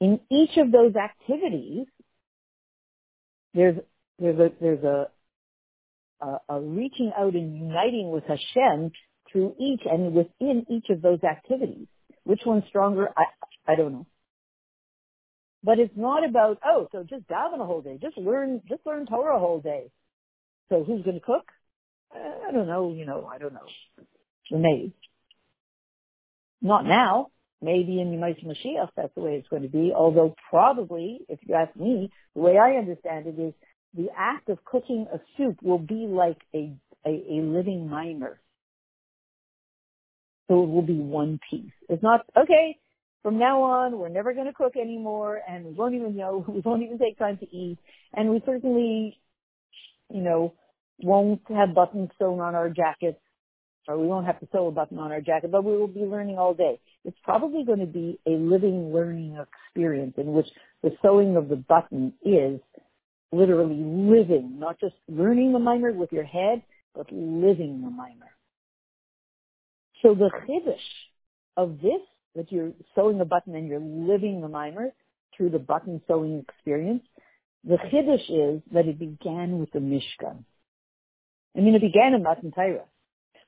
In 0.00 0.20
each 0.30 0.56
of 0.58 0.72
those 0.72 0.94
activities, 0.94 1.86
there's 3.54 3.76
there's 4.18 4.38
a 4.38 4.50
there's 4.60 4.84
a 4.84 5.08
a, 6.20 6.38
a 6.48 6.60
reaching 6.60 7.12
out 7.18 7.34
and 7.34 7.56
uniting 7.56 8.10
with 8.10 8.24
Hashem 8.24 8.92
through 9.30 9.54
each 9.58 9.82
and 9.90 10.14
within 10.14 10.66
each 10.70 10.90
of 10.90 11.02
those 11.02 11.22
activities. 11.24 11.86
Which 12.24 12.40
one's 12.44 12.64
stronger? 12.68 13.08
I 13.16 13.24
I 13.72 13.76
don't 13.76 13.92
know. 13.92 14.06
But 15.64 15.78
it's 15.78 15.96
not 15.96 16.28
about 16.28 16.58
oh, 16.64 16.88
so 16.92 17.02
just 17.02 17.26
daven 17.28 17.60
a 17.60 17.66
whole 17.66 17.82
day, 17.82 17.98
just 18.00 18.18
learn 18.18 18.62
just 18.68 18.86
learn 18.86 19.06
Torah 19.06 19.36
a 19.36 19.40
whole 19.40 19.60
day. 19.60 19.90
So 20.68 20.84
who's 20.84 21.02
going 21.02 21.18
to 21.18 21.24
cook? 21.24 21.50
Eh, 22.14 22.48
I 22.48 22.52
don't 22.52 22.66
know. 22.66 22.92
You 22.92 23.06
know, 23.06 23.28
I 23.32 23.38
don't 23.38 23.54
know. 23.54 23.66
Maid. 24.50 24.92
Not 26.60 26.84
now. 26.84 27.28
Maybe 27.62 28.00
in 28.00 28.08
Yemais 28.08 28.44
Mashiach, 28.44 28.90
that's 28.96 29.14
the 29.14 29.22
way 29.22 29.36
it's 29.36 29.48
going 29.48 29.62
to 29.62 29.68
be. 29.68 29.92
Although 29.94 30.34
probably, 30.50 31.20
if 31.28 31.38
you 31.46 31.54
ask 31.54 31.74
me, 31.76 32.10
the 32.34 32.42
way 32.42 32.58
I 32.58 32.76
understand 32.76 33.26
it 33.26 33.38
is 33.38 33.54
the 33.96 34.08
act 34.16 34.50
of 34.50 34.62
cooking 34.64 35.06
a 35.12 35.18
soup 35.36 35.62
will 35.62 35.78
be 35.78 36.06
like 36.06 36.38
a, 36.54 36.74
a, 37.06 37.10
a 37.10 37.42
living 37.42 37.88
mimer. 37.88 38.38
So 40.48 40.62
it 40.62 40.68
will 40.68 40.82
be 40.82 40.98
one 40.98 41.40
piece. 41.50 41.72
It's 41.88 42.02
not, 42.02 42.26
okay, 42.36 42.76
from 43.22 43.38
now 43.38 43.62
on, 43.62 43.98
we're 43.98 44.10
never 44.10 44.34
going 44.34 44.46
to 44.46 44.52
cook 44.52 44.76
anymore 44.76 45.40
and 45.48 45.64
we 45.64 45.72
won't 45.72 45.94
even 45.94 46.14
know, 46.14 46.44
we 46.48 46.60
won't 46.60 46.82
even 46.82 46.98
take 46.98 47.18
time 47.18 47.38
to 47.38 47.46
eat. 47.46 47.78
And 48.14 48.30
we 48.30 48.42
certainly, 48.44 49.18
you 50.12 50.22
know, 50.22 50.52
won't 51.00 51.40
have 51.48 51.74
buttons 51.74 52.10
sewn 52.18 52.40
on 52.40 52.54
our 52.54 52.68
jackets 52.68 53.18
or 53.88 53.98
we 53.98 54.06
won't 54.06 54.26
have 54.26 54.40
to 54.40 54.48
sew 54.52 54.66
a 54.68 54.72
button 54.72 54.98
on 54.98 55.12
our 55.12 55.20
jacket, 55.20 55.50
but 55.50 55.64
we 55.64 55.76
will 55.76 55.86
be 55.86 56.00
learning 56.00 56.38
all 56.38 56.54
day. 56.54 56.80
It's 57.04 57.16
probably 57.22 57.64
going 57.64 57.80
to 57.80 57.86
be 57.86 58.18
a 58.26 58.30
living 58.30 58.92
learning 58.92 59.38
experience 59.66 60.14
in 60.16 60.32
which 60.32 60.46
the 60.82 60.90
sewing 61.02 61.36
of 61.36 61.48
the 61.48 61.56
button 61.56 62.12
is 62.24 62.60
literally 63.32 63.82
living, 63.82 64.58
not 64.58 64.80
just 64.80 64.94
learning 65.08 65.52
the 65.52 65.58
mimer 65.58 65.92
with 65.92 66.12
your 66.12 66.24
head, 66.24 66.62
but 66.94 67.06
living 67.12 67.82
the 67.82 67.90
mimer. 67.90 68.30
So 70.02 70.14
the 70.14 70.30
chiddush 70.46 70.78
of 71.56 71.80
this, 71.80 72.00
that 72.34 72.52
you're 72.52 72.72
sewing 72.94 73.20
a 73.20 73.24
button 73.24 73.54
and 73.54 73.66
you're 73.66 73.80
living 73.80 74.40
the 74.40 74.48
mimer 74.48 74.90
through 75.36 75.50
the 75.50 75.58
button 75.58 76.00
sewing 76.06 76.44
experience, 76.48 77.02
the 77.64 77.78
chiddush 77.92 78.56
is 78.56 78.62
that 78.72 78.86
it 78.86 78.98
began 78.98 79.58
with 79.58 79.72
the 79.72 79.78
Mishkan. 79.78 80.44
I 81.56 81.60
mean, 81.60 81.74
it 81.74 81.80
began 81.80 82.14
in 82.14 82.22
Matan 82.22 82.52
Torah, 82.52 82.84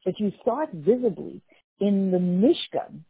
but 0.04 0.18
you 0.18 0.32
saw 0.44 0.62
it 0.62 0.70
visibly 0.72 1.40
in 1.80 2.10
the 2.10 2.18
Mishkan 2.18 3.00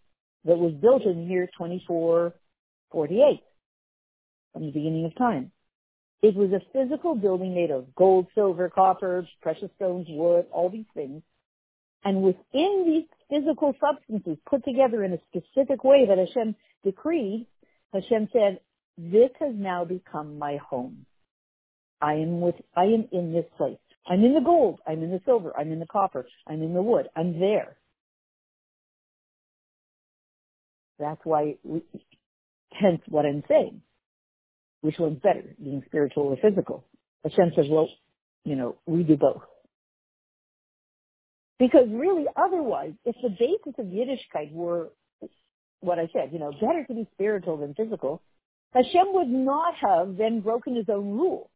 that 0.44 0.58
was 0.58 0.72
built 0.74 1.02
in 1.02 1.24
the 1.24 1.32
year 1.32 1.46
2448 1.58 3.42
from 4.52 4.66
the 4.66 4.72
beginning 4.72 5.04
of 5.04 5.16
time. 5.16 5.52
It 6.22 6.34
was 6.34 6.50
a 6.52 6.60
physical 6.72 7.14
building 7.14 7.54
made 7.54 7.70
of 7.70 7.94
gold, 7.94 8.26
silver, 8.34 8.68
copper, 8.68 9.26
precious 9.40 9.70
stones, 9.76 10.06
wood, 10.08 10.46
all 10.50 10.68
these 10.68 10.86
things. 10.94 11.22
And 12.04 12.22
within 12.22 12.84
these 12.86 13.04
physical 13.30 13.74
substances 13.80 14.36
put 14.48 14.64
together 14.64 15.04
in 15.04 15.12
a 15.12 15.18
specific 15.28 15.84
way 15.84 16.06
that 16.06 16.18
Hashem 16.18 16.56
decreed, 16.84 17.46
Hashem 17.92 18.28
said, 18.32 18.60
this 18.96 19.30
has 19.38 19.54
now 19.54 19.84
become 19.84 20.38
my 20.38 20.56
home. 20.56 21.06
I 22.00 22.14
am 22.14 22.40
with, 22.40 22.56
I 22.76 22.84
am 22.84 23.08
in 23.12 23.32
this 23.32 23.46
place. 23.56 23.78
I'm 24.08 24.24
in 24.24 24.34
the 24.34 24.40
gold. 24.40 24.80
I'm 24.86 25.02
in 25.02 25.10
the 25.10 25.20
silver. 25.26 25.52
I'm 25.56 25.70
in 25.70 25.80
the 25.80 25.86
copper. 25.86 26.26
I'm 26.46 26.62
in 26.62 26.72
the 26.72 26.82
wood. 26.82 27.08
I'm 27.14 27.38
there. 27.38 27.76
That's 30.98 31.20
why, 31.24 31.56
we, 31.62 31.82
hence 32.72 33.02
what 33.08 33.26
I'm 33.26 33.44
saying. 33.48 33.82
Which 34.80 34.98
one's 34.98 35.20
better, 35.20 35.54
being 35.62 35.82
spiritual 35.86 36.24
or 36.24 36.36
physical? 36.36 36.84
Hashem 37.22 37.52
says, 37.54 37.66
well, 37.68 37.88
you 38.44 38.56
know, 38.56 38.76
we 38.86 39.02
do 39.02 39.16
both. 39.16 39.42
Because 41.58 41.88
really, 41.90 42.24
otherwise, 42.36 42.92
if 43.04 43.16
the 43.22 43.30
basis 43.30 43.74
of 43.78 43.86
Yiddishkeit 43.86 44.52
were 44.52 44.88
what 45.80 45.98
I 45.98 46.08
said, 46.12 46.30
you 46.32 46.38
know, 46.38 46.52
better 46.52 46.84
to 46.86 46.94
be 46.94 47.06
spiritual 47.14 47.56
than 47.56 47.74
physical, 47.74 48.22
Hashem 48.72 49.12
would 49.12 49.28
not 49.28 49.74
have 49.80 50.16
then 50.16 50.40
broken 50.40 50.76
his 50.76 50.86
own 50.88 51.10
rule. 51.10 51.50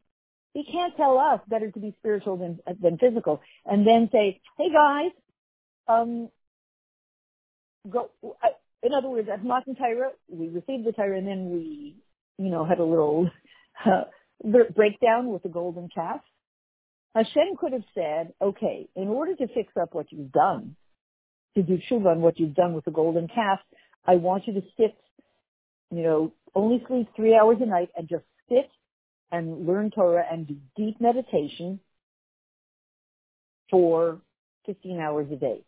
He 0.54 0.64
can't 0.64 0.96
tell 0.96 1.18
us 1.18 1.40
better 1.48 1.70
to 1.70 1.80
be 1.80 1.94
spiritual 1.98 2.36
than 2.36 2.60
than 2.80 2.98
physical, 2.98 3.40
and 3.64 3.86
then 3.86 4.08
say, 4.12 4.40
"Hey 4.58 4.70
guys, 4.70 5.12
um, 5.88 6.28
go." 7.88 8.10
In 8.82 8.92
other 8.92 9.08
words, 9.08 9.28
at 9.32 9.44
Matan 9.44 9.76
Torah, 9.76 10.10
we 10.28 10.48
received 10.48 10.84
the 10.84 10.92
Torah, 10.92 11.16
and 11.16 11.26
then 11.26 11.50
we 11.50 12.02
you 12.38 12.50
know, 12.50 12.64
had 12.64 12.78
a 12.78 12.84
little 12.84 13.30
uh, 13.86 14.02
breakdown 14.74 15.28
with 15.28 15.42
the 15.42 15.48
golden 15.48 15.88
calf. 15.94 16.20
Hashem 17.14 17.56
could 17.58 17.72
have 17.72 17.84
said, 17.94 18.32
okay, 18.40 18.88
in 18.96 19.08
order 19.08 19.34
to 19.36 19.46
fix 19.48 19.72
up 19.80 19.94
what 19.94 20.10
you've 20.10 20.32
done, 20.32 20.76
to 21.54 21.62
do 21.62 21.78
tshuva 21.78 22.06
on 22.06 22.20
what 22.22 22.40
you've 22.40 22.54
done 22.54 22.72
with 22.72 22.86
the 22.86 22.90
golden 22.90 23.28
calf, 23.28 23.58
I 24.06 24.16
want 24.16 24.46
you 24.46 24.54
to 24.54 24.62
sit, 24.78 24.96
you 25.90 26.02
know, 26.02 26.32
only 26.54 26.82
sleep 26.88 27.08
three 27.14 27.36
hours 27.36 27.58
a 27.60 27.66
night 27.66 27.90
and 27.96 28.08
just 28.08 28.24
sit 28.48 28.70
and 29.32 29.66
learn 29.66 29.90
Torah 29.90 30.24
and 30.30 30.46
do 30.46 30.56
deep 30.76 31.00
meditation 31.00 31.80
for 33.70 34.20
15 34.66 35.00
hours 35.00 35.26
a 35.32 35.36
day. 35.36 35.64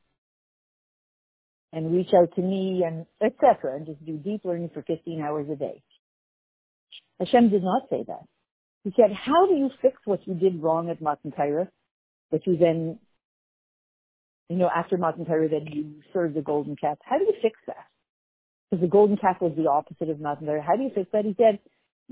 And 1.73 1.93
reach 1.93 2.11
out 2.15 2.33
to 2.37 2.43
me 2.43 2.85
and 2.87 3.07
etc. 3.21 3.75
and 3.77 3.87
just 3.87 4.05
do 4.07 4.17
deep 4.17 4.43
learning 4.45 4.71
for 4.73 4.83
15 4.83 5.21
hours 5.21 5.49
a 5.51 5.57
day. 5.57 5.83
Hashem 7.19 7.51
did 7.51 7.65
not 7.65 7.89
say 7.91 8.05
that. 8.07 8.25
He 8.85 8.93
said, 8.95 9.11
how 9.13 9.47
do 9.47 9.55
you 9.55 9.71
fix 9.81 9.97
what 10.05 10.21
you 10.27 10.35
did 10.35 10.63
wrong 10.63 10.91
at 10.91 11.01
Matan 11.01 11.33
Torah, 11.33 11.69
that 12.31 12.47
you 12.47 12.59
then, 12.59 12.99
you 14.51 14.57
know, 14.57 14.69
after 14.73 14.99
Matan 14.99 15.25
Torah, 15.25 15.49
then 15.49 15.67
you 15.73 16.03
served 16.13 16.35
the 16.35 16.43
golden 16.43 16.77
calf? 16.77 16.99
How 17.03 17.19
do 17.19 17.25
you 17.25 17.35
fix 17.41 17.59
that? 17.67 17.87
Because 18.71 18.83
the 18.83 18.89
golden 18.89 19.17
calf 19.17 19.39
was 19.41 19.53
the 19.57 19.71
opposite 19.71 20.11
of 20.11 20.21
Matan 20.21 20.47
Torah. 20.47 20.63
How 20.63 20.77
do 20.77 20.83
you 20.83 20.91
fix 20.95 21.09
that? 21.13 21.25
He 21.25 21.35
said, 21.39 21.61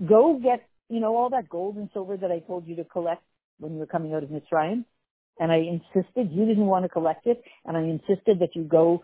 go 0.09 0.41
get, 0.43 0.67
you 0.93 1.01
know, 1.01 1.17
all 1.17 1.31
that 1.31 1.49
gold 1.49 1.77
and 1.77 1.89
silver 1.95 2.19
that 2.19 2.31
I 2.31 2.41
told 2.41 2.67
you 2.67 2.77
to 2.77 2.85
collect 2.85 3.23
when 3.59 3.73
you 3.73 3.79
were 3.79 3.87
coming 3.87 4.13
out 4.13 4.23
of 4.23 4.29
Mitzrayim. 4.29 4.85
And 5.41 5.51
I 5.51 5.57
insisted 5.57 6.31
you 6.31 6.45
didn't 6.45 6.67
want 6.67 6.85
to 6.85 6.91
collect 6.91 7.27
it, 7.27 7.43
and 7.65 7.77
I 7.77 7.81
insisted 7.81 8.41
that 8.41 8.55
you 8.55 8.65
go. 8.65 9.03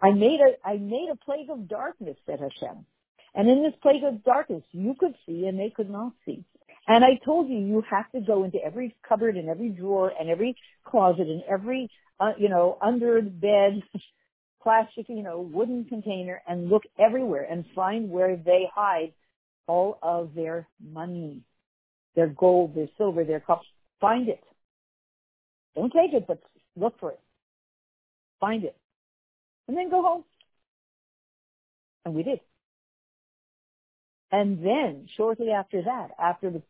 I 0.00 0.12
made 0.12 0.38
a 0.40 0.66
I 0.66 0.76
made 0.76 1.08
a 1.12 1.16
plague 1.16 1.50
of 1.50 1.68
darkness, 1.68 2.16
said 2.24 2.38
Hashem. 2.38 2.86
And 3.34 3.50
in 3.50 3.62
this 3.64 3.74
plague 3.82 4.04
of 4.04 4.22
darkness, 4.22 4.62
you 4.70 4.94
could 4.98 5.14
see 5.26 5.46
and 5.46 5.58
they 5.58 5.70
could 5.74 5.90
not 5.90 6.12
see. 6.24 6.44
And 6.86 7.04
I 7.04 7.20
told 7.24 7.48
you, 7.48 7.58
you 7.58 7.82
have 7.90 8.10
to 8.12 8.20
go 8.20 8.44
into 8.44 8.58
every 8.64 8.96
cupboard 9.06 9.36
and 9.36 9.48
every 9.48 9.68
drawer 9.68 10.12
and 10.18 10.30
every 10.30 10.56
closet 10.84 11.26
and 11.26 11.42
every, 11.48 11.90
uh, 12.18 12.32
you 12.38 12.48
know, 12.48 12.78
under 12.80 13.20
the 13.20 13.30
bed 13.30 13.82
plastic, 14.62 15.08
you 15.08 15.22
know, 15.22 15.40
wooden 15.40 15.84
container 15.84 16.40
and 16.48 16.70
look 16.70 16.84
everywhere 16.98 17.46
and 17.48 17.64
find 17.74 18.08
where 18.08 18.36
they 18.36 18.68
hide 18.74 19.12
all 19.68 19.98
of 20.02 20.34
their 20.34 20.66
money, 20.82 21.42
their 22.16 22.28
gold, 22.28 22.74
their 22.74 22.88
silver, 22.96 23.22
their 23.22 23.40
cups. 23.40 23.66
Find 24.00 24.28
it. 24.28 24.42
Don't 25.76 25.92
take 25.92 26.12
it, 26.12 26.26
but 26.26 26.42
look 26.76 26.98
for 26.98 27.12
it. 27.12 27.20
Find 28.40 28.64
it. 28.64 28.76
And 29.68 29.76
then 29.76 29.90
go 29.90 30.02
home. 30.02 30.24
And 32.04 32.14
we 32.14 32.22
did. 32.22 32.40
And 34.32 34.64
then, 34.64 35.08
shortly 35.16 35.50
after 35.50 35.82
that, 35.82 36.08
after 36.18 36.50
the 36.50 36.62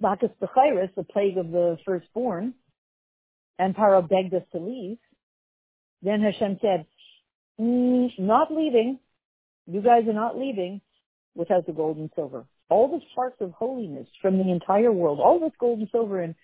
Makas 0.00 0.32
Bechiris, 0.40 0.94
the 0.94 1.04
plague 1.04 1.36
of 1.36 1.50
the 1.50 1.78
firstborn, 1.84 2.54
and 3.58 3.74
Paro 3.76 4.08
begged 4.08 4.34
us 4.34 4.42
to 4.52 4.58
leave, 4.58 4.98
then 6.02 6.22
Hashem 6.22 6.58
said, 6.60 6.86
mm, 7.60 8.10
not 8.18 8.52
leaving. 8.52 8.98
You 9.66 9.80
guys 9.80 10.08
are 10.08 10.12
not 10.12 10.36
leaving 10.36 10.80
without 11.34 11.66
the 11.66 11.72
gold 11.72 11.96
and 11.96 12.10
silver. 12.14 12.44
All 12.68 12.88
the 12.88 13.00
sparks 13.12 13.40
of 13.40 13.52
holiness 13.52 14.06
from 14.20 14.38
the 14.38 14.50
entire 14.50 14.92
world, 14.92 15.20
all 15.20 15.40
this 15.40 15.52
gold 15.58 15.78
and 15.80 15.88
silver 15.90 16.22
and 16.22 16.34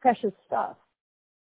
precious 0.00 0.32
stuff 0.46 0.76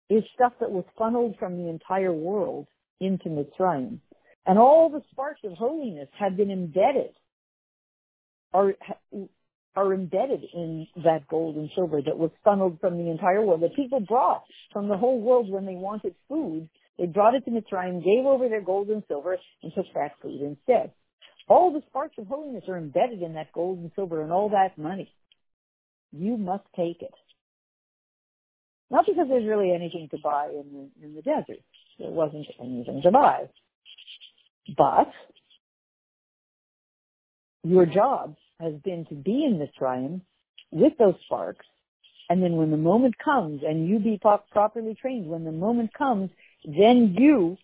is 0.10 0.24
stuff 0.34 0.53
that 0.60 0.72
was 0.72 0.86
funneled 0.98 1.36
from 1.39 1.58
the 1.58 1.70
entire 1.70 2.13
world 2.13 2.67
into 3.00 3.29
Mitzrayim. 3.29 4.00
And 4.46 4.60
all 4.60 4.89
the 4.89 5.01
sparks 5.12 5.41
of 5.44 5.53
holiness 5.53 6.08
have 6.20 6.38
been 6.38 6.51
embedded, 6.51 7.12
are, 8.53 8.75
are 9.75 9.94
embedded 9.94 10.44
in 10.53 10.88
that 11.03 11.27
gold 11.27 11.55
and 11.55 11.70
silver 11.75 12.01
that 12.01 12.17
was 12.17 12.29
funneled 12.44 12.79
from 12.79 12.98
the 12.98 13.10
entire 13.10 13.44
world, 13.44 13.62
that 13.62 13.75
people 13.75 14.00
brought 14.00 14.44
from 14.72 14.88
the 14.88 14.98
whole 14.98 15.20
world 15.20 15.50
when 15.50 15.65
they 15.65 15.75
wanted 15.75 16.13
food. 16.29 16.70
They 17.00 17.08
brought 17.08 17.34
it 17.34 17.44
to 17.46 17.51
Mitzrayim, 17.51 18.03
gave 18.03 18.25
over 18.25 18.48
their 18.48 18.62
gold 18.62 18.89
and 18.89 19.03
silver, 19.08 19.38
and 19.63 19.74
took 19.74 19.91
back 19.94 20.22
food 20.22 20.41
instead. 20.41 20.91
All 21.47 21.71
the 21.71 21.83
sparks 21.89 22.17
of 22.17 22.27
holiness 22.27 22.63
are 22.67 22.77
embedded 22.77 23.21
in 23.21 23.33
that 23.33 23.51
gold 23.53 23.79
and 23.79 23.91
silver 23.95 24.21
and 24.21 24.31
all 24.31 24.49
that 24.49 24.77
money. 24.77 25.11
You 26.11 26.37
must 26.37 26.63
take 26.75 27.01
it. 27.01 27.13
Not 28.89 29.05
because 29.05 29.27
there's 29.27 29.45
really 29.45 29.71
anything 29.71 30.07
to 30.11 30.17
buy 30.17 30.47
in 30.47 30.89
the, 31.01 31.05
in 31.05 31.15
the 31.15 31.21
desert. 31.21 31.61
There 31.99 32.09
wasn't 32.09 32.47
anything 32.59 33.01
to 33.03 33.11
buy. 33.11 33.49
But 34.75 35.11
your 37.63 37.85
job 37.85 38.35
has 38.59 38.73
been 38.83 39.05
to 39.05 39.15
be 39.15 39.43
in 39.43 39.59
Mitzrayim 39.59 40.21
with 40.71 40.93
those 40.97 41.15
sparks, 41.25 41.65
and 42.29 42.41
then 42.41 42.55
when 42.55 42.71
the 42.71 42.77
moment 42.77 43.17
comes 43.17 43.61
and 43.67 43.87
you 43.87 43.99
be 43.99 44.19
properly 44.51 44.95
trained, 44.99 45.27
when 45.27 45.43
the 45.43 45.51
moment 45.51 45.93
comes, 45.93 46.29
then 46.63 47.15
you 47.17 47.57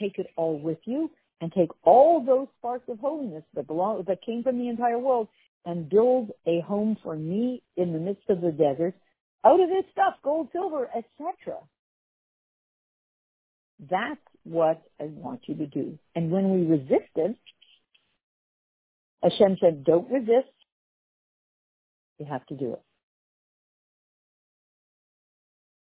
take 0.00 0.18
it 0.18 0.26
all 0.36 0.58
with 0.58 0.78
you 0.84 1.10
and 1.42 1.52
take 1.52 1.70
all 1.82 2.24
those 2.24 2.46
sparks 2.58 2.88
of 2.88 3.00
holiness 3.00 3.42
that 3.54 3.66
belong 3.66 4.04
that 4.06 4.22
came 4.22 4.44
from 4.44 4.58
the 4.58 4.68
entire 4.68 4.98
world 4.98 5.26
and 5.66 5.90
build 5.90 6.30
a 6.46 6.60
home 6.60 6.96
for 7.02 7.16
me 7.16 7.62
in 7.76 7.92
the 7.92 7.98
midst 7.98 8.22
of 8.30 8.40
the 8.40 8.52
desert 8.52 8.94
out 9.44 9.60
of 9.60 9.68
this 9.68 9.84
stuff, 9.90 10.14
gold, 10.22 10.48
silver, 10.52 10.88
etc. 10.96 11.58
That's 13.90 14.20
what 14.44 14.82
I 15.00 15.06
want 15.06 15.40
you 15.46 15.56
to 15.56 15.66
do. 15.66 15.98
And 16.14 16.30
when 16.30 16.52
we 16.52 16.64
resisted, 16.64 17.36
Hashem 19.20 19.56
said, 19.60 19.82
don't 19.82 20.08
resist. 20.10 20.54
You 22.20 22.26
have 22.26 22.46
to 22.46 22.54
do 22.54 22.74
it. 22.74 22.82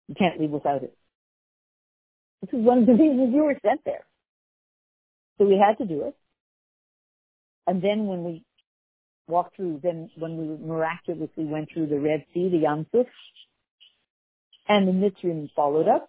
You 0.07 0.15
can't 0.15 0.41
leave 0.41 0.51
without 0.51 0.85
it. 0.85 0.97
This 2.43 2.61
is 2.61 2.65
one 2.65 2.79
of 2.79 2.87
the 2.87 2.93
reasons 2.93 3.35
you 3.35 3.43
were 3.43 3.59
sent 3.65 3.81
there. 3.85 4.05
So 5.39 5.47
we 5.47 5.57
had 5.57 5.79
to 5.79 5.87
do 5.87 6.05
it. 6.05 6.17
And 7.67 7.83
then 7.83 8.07
when 8.07 8.25
we 8.25 8.45
walked 9.29 9.57
through, 9.57 9.81
then 9.83 10.11
when 10.17 10.37
we 10.37 10.67
miraculously 10.67 11.45
went 11.45 11.69
through 11.73 11.87
the 11.87 12.01
Red 12.01 12.25
Sea, 12.35 12.49
the 12.49 12.59
Yam 12.59 12.87
Suf, 12.93 13.07
and 14.69 14.89
the 14.89 14.93
Mitzrayim 14.93 15.51
followed 15.55 15.89
us. 15.89 16.03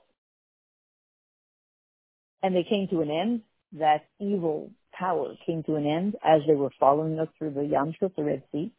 And 2.41 2.55
they 2.55 2.63
came 2.63 2.87
to 2.89 3.01
an 3.01 3.11
end. 3.11 3.41
That 3.73 4.05
evil 4.19 4.71
power 4.93 5.35
came 5.45 5.63
to 5.63 5.75
an 5.75 5.85
end 5.85 6.15
as 6.23 6.41
they 6.47 6.55
were 6.55 6.71
following 6.79 7.19
us 7.19 7.27
through 7.37 7.51
the 7.51 7.65
Yam 7.65 7.93
Suf, 7.99 8.11
the 8.17 8.23
Red 8.23 8.43
Sea. 8.51 8.71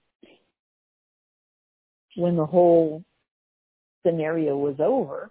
When 2.16 2.36
the 2.36 2.46
whole 2.46 3.04
scenario 4.04 4.56
was 4.56 4.76
over, 4.80 5.30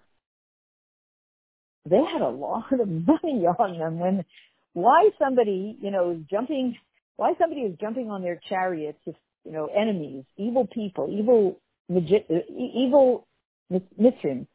they 1.84 2.02
had 2.04 2.22
a 2.22 2.28
lot 2.28 2.72
of 2.72 2.88
money 2.88 3.44
on 3.46 3.78
them 3.78 3.98
when 3.98 4.24
why 4.72 5.10
somebody, 5.18 5.76
you 5.80 5.90
know, 5.90 6.12
is 6.12 6.18
jumping 6.30 6.76
why 7.16 7.32
somebody 7.38 7.62
is 7.62 7.76
jumping 7.78 8.10
on 8.10 8.22
their 8.22 8.40
chariots 8.48 8.98
if 9.04 9.14
you 9.44 9.52
know, 9.52 9.66
enemies, 9.66 10.24
evil 10.36 10.66
people, 10.66 11.08
evil 11.10 11.60
magi- 11.88 12.24
uh, 12.30 12.38
evil 12.48 13.26
Mitzrayim 13.70 14.46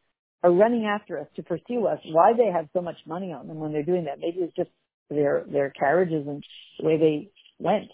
are 0.43 0.51
running 0.51 0.85
after 0.85 1.19
us 1.19 1.27
to 1.35 1.43
pursue 1.43 1.87
us, 1.87 1.99
why 2.11 2.33
they 2.33 2.51
have 2.51 2.67
so 2.73 2.81
much 2.81 2.97
money 3.07 3.31
on 3.31 3.47
them 3.47 3.57
when 3.57 3.71
they're 3.71 3.83
doing 3.83 4.05
that. 4.05 4.19
Maybe 4.19 4.39
it's 4.39 4.55
just 4.55 4.69
their 5.09 5.45
their 5.51 5.69
carriages 5.71 6.27
and 6.27 6.43
the 6.79 6.85
way 6.85 6.97
they 6.97 7.29
went. 7.59 7.89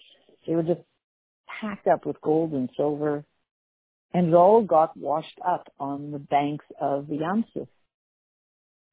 They 0.47 0.55
were 0.55 0.63
just 0.63 0.81
packed 1.61 1.87
up 1.87 2.05
with 2.05 2.19
gold 2.21 2.51
and 2.53 2.69
silver, 2.75 3.23
and 4.13 4.29
it 4.29 4.33
all 4.33 4.63
got 4.63 4.97
washed 4.97 5.39
up 5.47 5.71
on 5.79 6.11
the 6.11 6.19
banks 6.19 6.65
of 6.79 7.07
the 7.07 7.17
Yam 7.17 7.45
Suf 7.53 7.67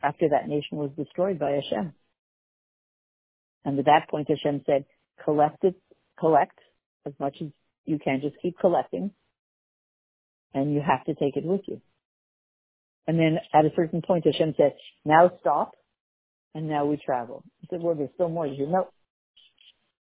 after 0.03 0.29
that 0.31 0.49
nation 0.49 0.79
was 0.79 0.91
destroyed 0.97 1.39
by 1.39 1.53
Hashem. 1.53 1.93
And 3.69 3.79
at 3.79 3.85
that 3.85 4.09
point, 4.09 4.29
Hashem 4.31 4.63
said, 4.65 4.87
collect 5.23 5.63
it, 5.63 5.75
collect 6.19 6.59
as 7.05 7.13
much 7.21 7.37
as 7.43 7.49
you 7.85 7.99
can. 7.99 8.23
Just 8.23 8.37
keep 8.41 8.59
collecting, 8.59 9.11
and 10.55 10.73
you 10.73 10.81
have 10.81 11.05
to 11.05 11.15
take 11.15 11.37
it 11.37 11.45
with 11.45 11.61
you. 11.67 11.83
And 13.07 13.19
then 13.19 13.37
at 13.53 13.67
a 13.67 13.71
certain 13.77 14.01
point, 14.01 14.25
Hashem 14.25 14.55
said, 14.57 14.73
now 15.05 15.31
stop, 15.41 15.73
and 16.55 16.67
now 16.67 16.87
we 16.87 16.97
travel. 16.97 17.45
He 17.61 17.67
said, 17.69 17.83
well, 17.83 17.95
there's 17.95 18.09
still 18.15 18.31
more. 18.31 18.47
He 18.47 18.57
said, 18.59 18.71
no, 18.71 18.89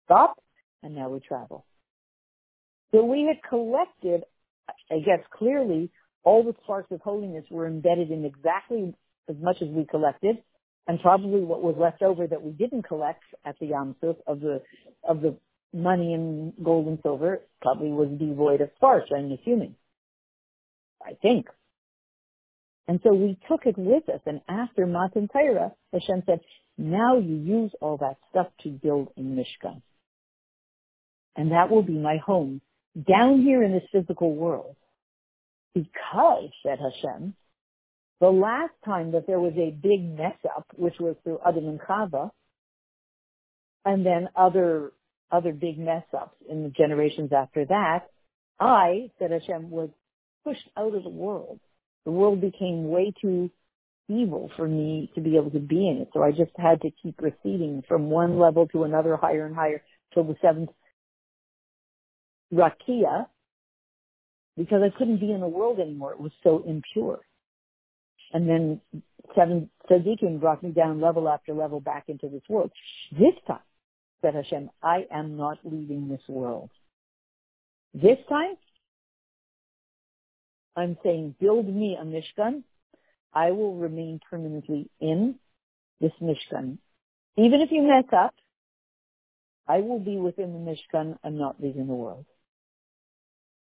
stop, 0.07 0.42
and 0.83 0.94
now 0.94 1.11
we 1.11 1.20
travel. 1.20 1.66
So 2.92 3.05
we 3.05 3.25
had 3.25 3.46
collected, 3.46 4.23
I 4.90 5.01
guess 5.01 5.20
clearly, 5.37 5.90
all 6.25 6.44
the 6.44 6.55
sparks 6.64 6.90
of 6.92 7.03
holiness 7.03 7.44
were 7.51 7.66
embedded 7.66 8.11
in 8.11 8.25
exactly 8.25 8.94
as 9.29 9.37
much 9.38 9.61
as 9.61 9.68
we 9.68 9.85
collected, 9.85 10.38
and 10.87 11.01
probably 11.01 11.40
what 11.40 11.62
was 11.62 11.77
left 11.79 12.03
over 12.03 12.27
that 12.27 12.43
we 12.43 12.53
didn't 12.53 12.83
collect 12.83 13.23
at 13.45 13.59
the 13.61 13.66
Yam 13.66 13.95
of 14.27 14.40
the 14.40 14.62
of 15.09 15.21
the 15.21 15.37
money 15.73 16.14
and 16.14 16.53
gold 16.62 16.87
and 16.87 16.99
silver 17.03 17.40
probably 17.62 17.90
was 17.90 18.09
devoid 18.19 18.61
of 18.61 18.71
sparks. 18.77 19.11
I'm 19.14 19.31
assuming. 19.33 19.77
I 21.05 21.14
think. 21.23 21.47
And 22.88 23.01
so 23.05 23.12
we 23.12 23.38
took 23.49 23.66
it 23.66 23.79
with 23.79 24.09
us. 24.09 24.21
And 24.27 24.40
after 24.49 24.85
Matan 24.87 25.29
Torah, 25.29 25.73
Hashem 25.93 26.25
said, 26.27 26.40
now 26.77 27.19
you 27.19 27.37
use 27.37 27.71
all 27.81 27.99
that 27.99 28.16
stuff 28.31 28.49
to 28.64 28.69
build 28.71 29.09
a 29.16 29.21
Mishkan. 29.21 29.81
And 31.37 31.53
that 31.53 31.71
will 31.71 31.83
be 31.83 31.97
my 31.97 32.16
home 32.16 32.61
down 33.09 33.43
here 33.43 33.62
in 33.62 33.73
this 33.73 33.85
physical 33.93 34.35
world. 34.35 34.77
Because, 35.73 36.51
said 36.64 36.81
Hashem, 36.81 37.35
the 38.21 38.29
last 38.29 38.75
time 38.85 39.13
that 39.13 39.27
there 39.27 39.41
was 39.41 39.55
a 39.57 39.71
big 39.71 40.03
mess 40.17 40.37
up, 40.57 40.67
which 40.77 40.99
was 41.01 41.17
through 41.25 41.39
Adam 41.47 41.69
and 41.69 41.81
Chava, 41.81 42.31
and 43.85 44.05
then 44.05 44.29
other, 44.37 44.93
other 45.31 45.53
big 45.53 45.79
mess 45.79 46.05
ups 46.17 46.37
in 46.49 46.63
the 46.63 46.71
generations 46.71 47.31
after 47.33 47.65
that, 47.65 48.09
I, 48.59 49.11
said 49.19 49.31
Hashem, 49.31 49.71
was 49.71 49.89
pushed 50.45 50.69
out 50.77 50.95
of 50.95 51.03
the 51.03 51.09
world 51.09 51.61
the 52.05 52.11
world 52.11 52.41
became 52.41 52.89
way 52.89 53.13
too 53.21 53.51
evil 54.09 54.51
for 54.57 54.67
me 54.67 55.11
to 55.15 55.21
be 55.21 55.37
able 55.37 55.51
to 55.51 55.61
be 55.61 55.89
in 55.89 55.99
it. 55.99 56.09
So 56.13 56.23
I 56.23 56.31
just 56.31 56.53
had 56.57 56.81
to 56.83 56.91
keep 57.03 57.21
receding 57.21 57.83
from 57.87 58.11
one 58.11 58.39
level 58.39 58.67
to 58.69 58.85
another, 58.85 59.17
higher 59.17 59.47
and 59.47 59.55
higher, 59.55 59.83
till 60.13 60.25
the 60.25 60.37
seventh 60.43 60.71
rakia, 62.53 63.27
because 64.57 64.83
I 64.83 64.97
couldn't 64.97 65.21
be 65.21 65.31
in 65.31 65.41
the 65.41 65.47
world 65.47 65.79
anymore. 65.79 66.13
It 66.13 66.21
was 66.21 66.33
so 66.43 66.65
impure. 66.67 67.21
And 68.33 68.49
then 68.49 68.81
seven 69.35 69.71
tzaddikim 69.90 70.40
brought 70.40 70.62
me 70.62 70.71
down 70.71 71.01
level 71.01 71.29
after 71.29 71.53
level 71.53 71.81
back 71.81 72.05
into 72.09 72.29
this 72.29 72.43
world. 72.49 72.71
This 73.12 73.35
time, 73.47 73.59
said 74.23 74.35
Hashem, 74.35 74.71
I 74.83 75.07
am 75.11 75.37
not 75.37 75.59
leaving 75.64 76.09
this 76.09 76.23
world. 76.29 76.71
This 77.95 78.19
time, 78.29 78.57
I'm 80.77 80.97
saying 81.03 81.35
build 81.40 81.66
me 81.66 81.97
a 82.01 82.05
Mishkan. 82.05 82.62
I 83.33 83.51
will 83.51 83.77
remain 83.77 84.21
permanently 84.31 84.88
in 85.01 85.37
this 86.01 86.12
Mishkan. 86.23 86.79
Even 87.37 87.61
if 87.61 87.71
you 87.71 87.83
mess 87.83 88.05
up, 88.16 88.35
I 89.69 89.81
will 89.81 90.01
be 90.01 90.16
within 90.16 90.53
the 90.53 90.71
Mishkan 90.71 91.16
and 91.23 91.38
not 91.38 91.57
leaving 91.61 91.87
the 91.87 91.95
world. 91.95 92.27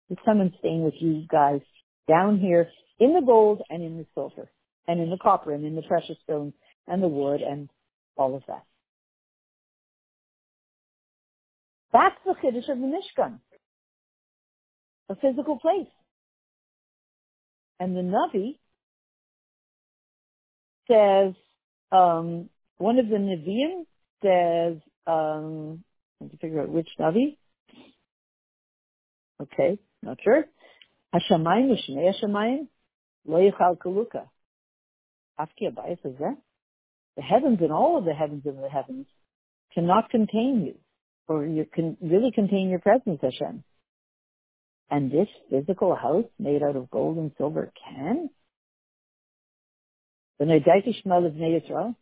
This 0.09 0.18
time 0.24 0.40
I'm 0.40 0.53
staying 0.59 0.85
with 0.85 0.94
you 0.98 1.27
guys 1.31 1.62
down 2.09 2.38
here 2.38 2.68
in 2.98 3.14
the 3.14 3.22
gold 3.22 3.62
and 3.70 3.83
in 3.83 3.96
the 3.96 4.07
silver 4.14 4.48
and 4.87 5.01
in 5.01 5.11
the 5.11 5.18
copper 5.18 5.53
and 5.53 5.64
in 5.64 5.75
the 5.75 5.83
precious 5.83 6.16
stones 6.25 6.53
and 6.87 7.03
the 7.03 7.09
wood 7.09 7.40
and 7.40 7.70
all 8.16 8.37
of 8.37 8.42
that. 8.49 8.64
That's 11.92 12.16
the 12.27 12.35
Chiddush 12.35 12.68
of 12.68 12.79
the 12.79 12.92
Mishkan. 12.92 13.38
A 15.09 15.16
physical 15.16 15.59
place. 15.59 15.87
And 17.79 17.97
the 17.97 18.01
Navi 18.01 18.59
says, 20.88 21.35
um, 21.92 22.49
one 22.79 22.99
of 22.99 23.09
the 23.09 23.16
Nevi'im 23.16 23.87
says, 24.23 24.81
um, 25.07 25.85
I 26.20 26.25
have 26.25 26.33
to 26.33 26.37
figure 26.38 26.62
out 26.62 26.68
which 26.68 26.88
Navi. 26.99 27.37
Okay, 29.40 29.79
not 30.03 30.18
sure. 30.23 30.44
Hashamayim 31.14 31.77
v'shnei 31.77 32.12
Hashamayim 32.12 32.66
lo 33.27 33.38
yichal 33.38 33.79
kaluka. 33.79 34.29
Afki 35.38 35.70
Abayis 35.70 36.03
says 36.03 36.14
that. 36.20 36.37
The 37.16 37.23
heavens 37.23 37.59
and 37.61 37.73
all 37.73 37.99
of 37.99 38.05
the 38.05 38.14
heavens 38.14 38.42
and 38.44 38.62
the 38.62 38.68
heavens 38.68 39.07
cannot 39.73 40.11
contain 40.11 40.64
you, 40.66 40.75
or 41.29 41.44
you 41.47 41.66
can 41.73 41.97
really 42.01 42.31
contain 42.33 42.68
your 42.68 42.81
presence, 42.81 43.20
Hashem. 43.23 43.64
And 44.90 45.11
this 45.11 45.29
physical 45.51 45.94
house 45.94 46.27
made 46.38 46.62
out 46.62 46.77
of 46.77 46.90
gold 46.90 47.16
and 47.16 47.33
silver 47.38 47.73
can? 47.85 48.31
The 50.38 50.44
Nadaiti 50.44 51.03
of 51.07 51.35
Israel, 51.37 51.94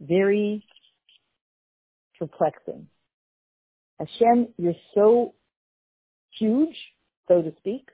very 0.00 0.64
perplexing. 2.18 2.88
Hashem, 3.98 4.48
you're 4.58 4.74
so 4.94 5.34
huge, 6.38 6.76
so 7.28 7.42
to 7.42 7.52
speak, 7.58 7.88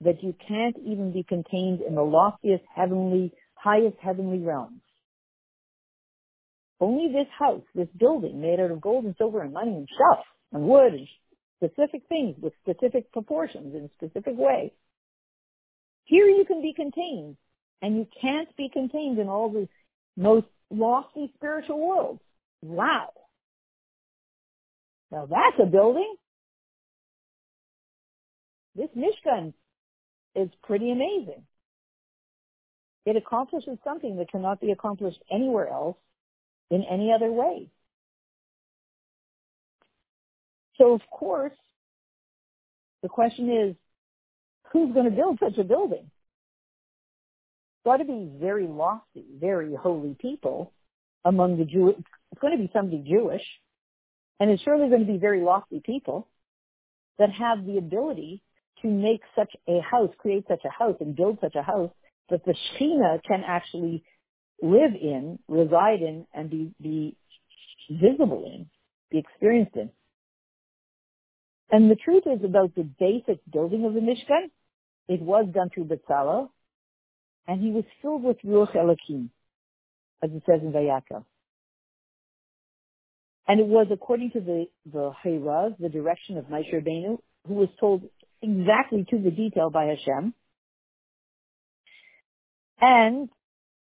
that 0.00 0.22
you 0.22 0.34
can't 0.46 0.76
even 0.84 1.12
be 1.12 1.22
contained 1.22 1.80
in 1.80 1.94
the 1.94 2.02
loftiest 2.02 2.64
heavenly, 2.74 3.32
highest 3.54 3.96
heavenly 4.00 4.38
realms. 4.38 4.80
Only 6.80 7.12
this 7.12 7.26
house, 7.36 7.62
this 7.74 7.88
building 7.98 8.40
made 8.40 8.60
out 8.60 8.70
of 8.70 8.80
gold 8.80 9.04
and 9.04 9.14
silver 9.18 9.42
and 9.42 9.52
money 9.52 9.72
and 9.72 9.88
stuff 9.92 10.24
and 10.52 10.62
wood 10.64 10.94
and 10.94 11.08
specific 11.56 12.02
things 12.08 12.36
with 12.40 12.52
specific 12.62 13.10
proportions 13.12 13.74
in 13.74 13.84
a 13.84 13.90
specific 13.96 14.34
way. 14.36 14.72
Here 16.04 16.26
you 16.26 16.44
can 16.44 16.62
be 16.62 16.72
contained 16.72 17.36
and 17.82 17.96
you 17.96 18.06
can't 18.20 18.54
be 18.56 18.70
contained 18.72 19.18
in 19.18 19.28
all 19.28 19.50
the 19.50 19.68
most 20.16 20.46
lofty 20.70 21.32
spiritual 21.34 21.80
worlds. 21.80 22.20
Wow. 22.62 23.10
Now 25.10 25.26
that's 25.26 25.56
a 25.60 25.66
building. 25.66 26.14
This 28.76 28.88
Mishkan 28.96 29.54
is 30.38 30.48
pretty 30.62 30.90
amazing. 30.90 31.42
It 33.04 33.16
accomplishes 33.16 33.78
something 33.84 34.16
that 34.18 34.30
cannot 34.30 34.60
be 34.60 34.70
accomplished 34.70 35.22
anywhere 35.30 35.68
else 35.68 35.96
in 36.70 36.84
any 36.84 37.12
other 37.12 37.32
way. 37.32 37.68
So 40.76 40.92
of 40.92 41.00
course, 41.10 41.52
the 43.02 43.08
question 43.08 43.50
is, 43.50 43.76
who's 44.72 44.92
going 44.92 45.06
to 45.06 45.10
build 45.10 45.38
such 45.40 45.58
a 45.58 45.64
building? 45.64 46.10
Got 47.84 47.98
to 47.98 48.04
be 48.04 48.30
very 48.38 48.66
lofty, 48.66 49.24
very 49.40 49.74
holy 49.74 50.14
people 50.20 50.72
among 51.24 51.58
the 51.58 51.64
Jew. 51.64 51.88
It's 51.88 52.40
going 52.40 52.56
to 52.56 52.62
be 52.62 52.70
somebody 52.72 52.98
Jewish, 52.98 53.42
and 54.38 54.50
it's 54.50 54.62
surely 54.62 54.88
going 54.88 55.06
to 55.06 55.12
be 55.12 55.18
very 55.18 55.40
lofty 55.40 55.80
people 55.84 56.28
that 57.18 57.30
have 57.32 57.64
the 57.64 57.78
ability 57.78 58.42
to 58.82 58.88
make 58.88 59.20
such 59.36 59.52
a 59.68 59.80
house, 59.80 60.10
create 60.18 60.44
such 60.48 60.62
a 60.64 60.70
house, 60.70 60.96
and 61.00 61.16
build 61.16 61.38
such 61.40 61.54
a 61.54 61.62
house 61.62 61.90
that 62.30 62.44
the 62.44 62.54
Shekhinah 62.54 63.22
can 63.26 63.42
actually 63.46 64.04
live 64.62 64.92
in, 65.00 65.38
reside 65.48 66.02
in, 66.02 66.26
and 66.34 66.50
be, 66.50 66.72
be 66.80 67.16
visible 67.90 68.44
in, 68.46 68.66
be 69.10 69.18
experienced 69.18 69.76
in. 69.76 69.90
And 71.70 71.90
the 71.90 71.96
truth 71.96 72.24
is 72.26 72.44
about 72.44 72.74
the 72.74 72.88
basic 72.98 73.40
building 73.52 73.84
of 73.84 73.94
the 73.94 74.00
Mishkan, 74.00 74.50
it 75.08 75.22
was 75.22 75.46
done 75.52 75.70
through 75.74 75.84
Bezalel, 75.84 76.50
and 77.46 77.62
he 77.62 77.70
was 77.70 77.84
filled 78.02 78.22
with 78.22 78.36
Ruach 78.44 78.76
Elohim, 78.76 79.30
as 80.22 80.30
it 80.30 80.42
says 80.46 80.60
in 80.62 80.72
Vayakhel. 80.72 81.24
And 83.46 83.60
it 83.60 83.66
was 83.66 83.86
according 83.90 84.32
to 84.32 84.40
the, 84.40 84.66
the 84.92 85.12
Hayraz, 85.24 85.74
the 85.78 85.88
direction 85.88 86.36
of 86.36 86.44
Moshe 86.46 86.72
Rabbeinu, 86.72 87.18
who 87.46 87.54
was 87.54 87.68
told 87.80 88.02
exactly 88.42 89.06
to 89.10 89.18
the 89.18 89.30
detail 89.30 89.70
by 89.70 89.86
Hashem. 89.86 90.34
And 92.80 93.28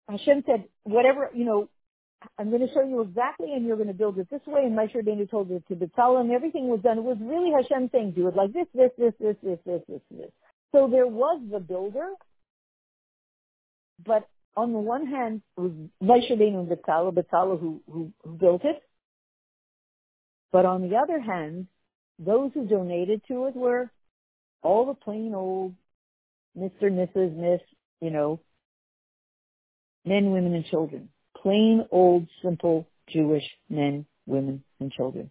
Hashem 0.08 0.44
said, 0.46 0.64
whatever, 0.84 1.30
you 1.34 1.44
know, 1.44 1.68
I'm 2.38 2.50
going 2.50 2.66
to 2.66 2.72
show 2.72 2.82
you 2.82 3.00
exactly 3.02 3.52
and 3.52 3.64
you're 3.66 3.76
going 3.76 3.88
to 3.88 3.94
build 3.94 4.18
it 4.18 4.28
this 4.30 4.40
way. 4.46 4.62
And 4.64 4.76
Moshe 4.76 4.94
Rabbeinu 4.94 5.30
told 5.30 5.50
it 5.50 5.62
to 5.68 5.74
Betzalel 5.74 6.20
and 6.20 6.32
everything 6.32 6.68
was 6.68 6.80
done. 6.80 6.98
It 6.98 7.04
was 7.04 7.18
really 7.20 7.52
Hashem 7.52 7.90
saying, 7.92 8.12
do 8.12 8.28
it 8.28 8.36
like 8.36 8.52
this, 8.52 8.66
this, 8.74 8.90
this, 8.98 9.12
this, 9.20 9.36
this, 9.42 9.58
this, 9.64 9.82
this, 9.88 10.00
this. 10.10 10.30
So 10.72 10.88
there 10.90 11.06
was 11.06 11.40
the 11.50 11.60
builder, 11.60 12.08
but 14.04 14.28
on 14.56 14.72
the 14.72 14.78
one 14.78 15.06
hand, 15.06 15.42
it 15.56 15.60
was 15.60 15.72
Moshe 16.02 16.30
Rabbeinu 16.30 16.60
and 16.60 16.68
Betzalel, 16.68 17.14
Betzalel 17.14 17.60
who, 17.60 17.82
who, 17.90 18.12
who 18.24 18.30
built 18.32 18.64
it. 18.64 18.82
But 20.50 20.64
on 20.64 20.88
the 20.88 20.96
other 20.96 21.20
hand, 21.20 21.68
those 22.18 22.50
who 22.54 22.66
donated 22.66 23.22
to 23.28 23.46
it 23.46 23.54
were 23.54 23.90
all 24.62 24.86
the 24.86 24.94
plain 24.94 25.34
old 25.34 25.74
Mr., 26.58 26.84
Mrs., 26.84 27.36
Miss, 27.36 27.60
you 28.00 28.10
know, 28.10 28.40
men, 30.04 30.30
women, 30.32 30.54
and 30.54 30.64
children. 30.64 31.08
Plain 31.36 31.86
old, 31.90 32.26
simple 32.42 32.88
Jewish 33.08 33.44
men, 33.70 34.06
women, 34.26 34.64
and 34.80 34.90
children. 34.92 35.30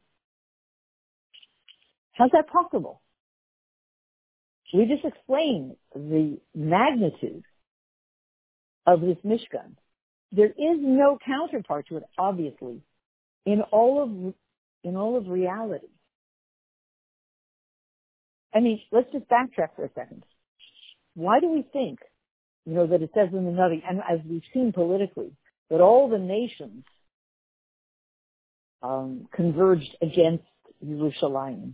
How's 2.13 2.31
that 2.31 2.47
possible? 2.47 3.01
We 4.73 4.85
just 4.85 5.05
explained 5.05 5.75
the 5.93 6.39
magnitude 6.55 7.43
of 8.85 9.01
this 9.01 9.17
Mishkan. 9.23 9.75
There 10.31 10.47
is 10.47 10.77
no 10.79 11.17
counterpart 11.25 11.87
to 11.87 11.97
it, 11.97 12.03
obviously, 12.17 12.81
in 13.45 13.61
all 13.71 14.03
of 14.03 14.33
in 14.83 14.95
all 14.95 15.17
of 15.17 15.27
reality. 15.27 15.87
I 18.58 18.60
mean, 18.60 18.82
let's 18.91 19.12
just 19.12 19.30
backtrack 19.30 19.76
for 19.76 19.86
a 19.86 19.89
second. 19.93 20.24
Why 21.13 21.39
do 21.39 21.50
we 21.50 21.63
think, 21.72 22.00
you 22.65 22.74
know, 22.74 22.88
that 22.88 23.04
it 23.04 23.12
says 23.13 23.30
in 23.32 23.46
the 23.46 23.52
Navi, 23.52 23.84
and 23.88 24.00
as 24.00 24.20
we've 24.28 24.41
seen 24.52 24.74
politically, 24.74 25.32
that 25.70 25.80
all 25.80 26.10
the 26.10 26.17
nations 26.17 26.84
um, 28.82 29.28
converged 29.32 29.96
against 30.02 30.46
Yerushalayim. 30.84 31.74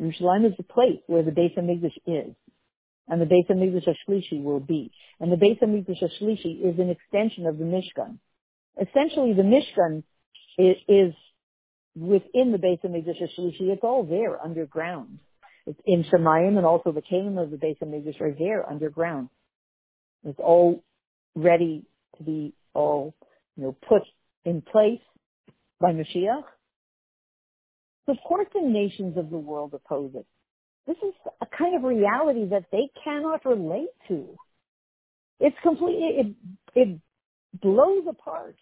Yerushalayim 0.00 0.46
is 0.46 0.56
the 0.56 0.64
place 0.64 0.98
where 1.06 1.22
the 1.22 1.30
Beis 1.30 1.56
Hamikdash 1.56 1.96
is, 2.06 2.34
and 3.06 3.20
the 3.20 3.26
Beis 3.26 3.48
Hamikdash 3.48 3.94
Shlishi 4.08 4.42
will 4.42 4.60
be. 4.60 4.90
And 5.20 5.30
the 5.30 5.36
Beis 5.36 5.60
Hamikdash 5.60 6.02
Shlishi 6.20 6.60
is 6.64 6.80
an 6.80 6.90
extension 6.90 7.46
of 7.46 7.58
the 7.58 7.64
Mishkan. 7.64 8.18
Essentially, 8.80 9.32
the 9.32 9.42
Mishkan 9.42 10.02
is, 10.58 10.76
is 10.88 11.14
within 11.94 12.50
the 12.50 12.58
Beis 12.58 12.80
Hamikdash 12.84 13.22
Shlishi. 13.38 13.70
It's 13.70 13.84
all 13.84 14.02
there 14.02 14.42
underground. 14.42 15.20
It's 15.66 15.80
in 15.86 16.04
Shemayim 16.04 16.56
and 16.56 16.66
also 16.66 16.92
the 16.92 17.02
kingdom 17.02 17.38
of 17.38 17.50
the 17.50 17.56
Beis 17.56 17.78
Hamikdash 17.78 18.20
are 18.20 18.34
there 18.36 18.68
underground. 18.68 19.28
It's 20.24 20.38
all 20.38 20.82
ready 21.34 21.84
to 22.18 22.24
be 22.24 22.54
all, 22.74 23.14
you 23.56 23.64
know, 23.64 23.76
put 23.88 24.02
in 24.44 24.62
place 24.62 25.00
by 25.80 25.92
Mashiach. 25.92 26.44
Of 28.08 28.16
course 28.26 28.48
the 28.52 28.62
nations 28.62 29.16
of 29.16 29.30
the 29.30 29.38
world 29.38 29.74
oppose 29.74 30.12
it. 30.14 30.26
This 30.86 30.96
is 30.96 31.14
a 31.40 31.46
kind 31.46 31.76
of 31.76 31.84
reality 31.84 32.48
that 32.50 32.64
they 32.72 32.90
cannot 33.04 33.44
relate 33.44 33.88
to. 34.08 34.36
It's 35.38 35.56
completely, 35.62 36.08
it, 36.18 36.36
it 36.74 37.00
blows 37.60 38.04
apart 38.08 38.56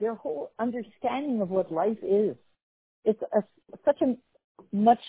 their 0.00 0.14
whole 0.14 0.52
understanding 0.58 1.40
of 1.40 1.48
what 1.48 1.72
life 1.72 1.98
is. 2.02 2.36
It's 3.04 3.20
a, 3.22 3.42
such 3.84 4.00
a 4.02 4.16
much 4.72 5.00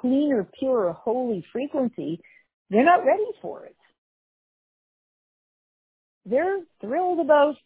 cleaner, 0.00 0.46
purer, 0.58 0.92
holy 0.92 1.44
frequency, 1.52 2.20
they're 2.70 2.84
not 2.84 3.04
ready 3.04 3.24
for 3.42 3.64
it. 3.64 3.76
They're 6.26 6.60
thrilled 6.80 7.20
about, 7.20 7.56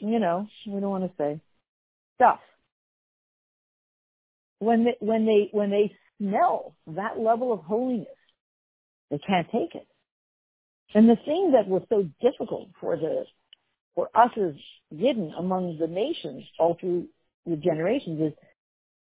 you 0.00 0.18
know, 0.18 0.48
we 0.66 0.80
don't 0.80 0.90
want 0.90 1.04
to 1.04 1.16
say 1.16 1.40
stuff. 2.16 2.40
When 4.58 4.84
they, 4.84 4.96
when 5.00 5.26
they, 5.26 5.48
when 5.52 5.70
they 5.70 5.92
smell 6.18 6.74
that 6.88 7.18
level 7.18 7.52
of 7.52 7.60
holiness, 7.60 8.06
they 9.10 9.18
can't 9.18 9.46
take 9.52 9.74
it. 9.74 9.86
And 10.94 11.08
the 11.08 11.16
thing 11.24 11.52
that 11.52 11.68
was 11.68 11.82
so 11.88 12.08
difficult 12.20 12.68
for 12.80 12.96
the, 12.96 13.24
for 13.94 14.08
us 14.14 14.30
as 14.36 14.54
Yidden 14.92 15.30
among 15.38 15.78
the 15.78 15.86
nations 15.86 16.44
all 16.58 16.76
through 16.80 17.06
the 17.46 17.56
generations 17.56 18.20
is, 18.20 18.32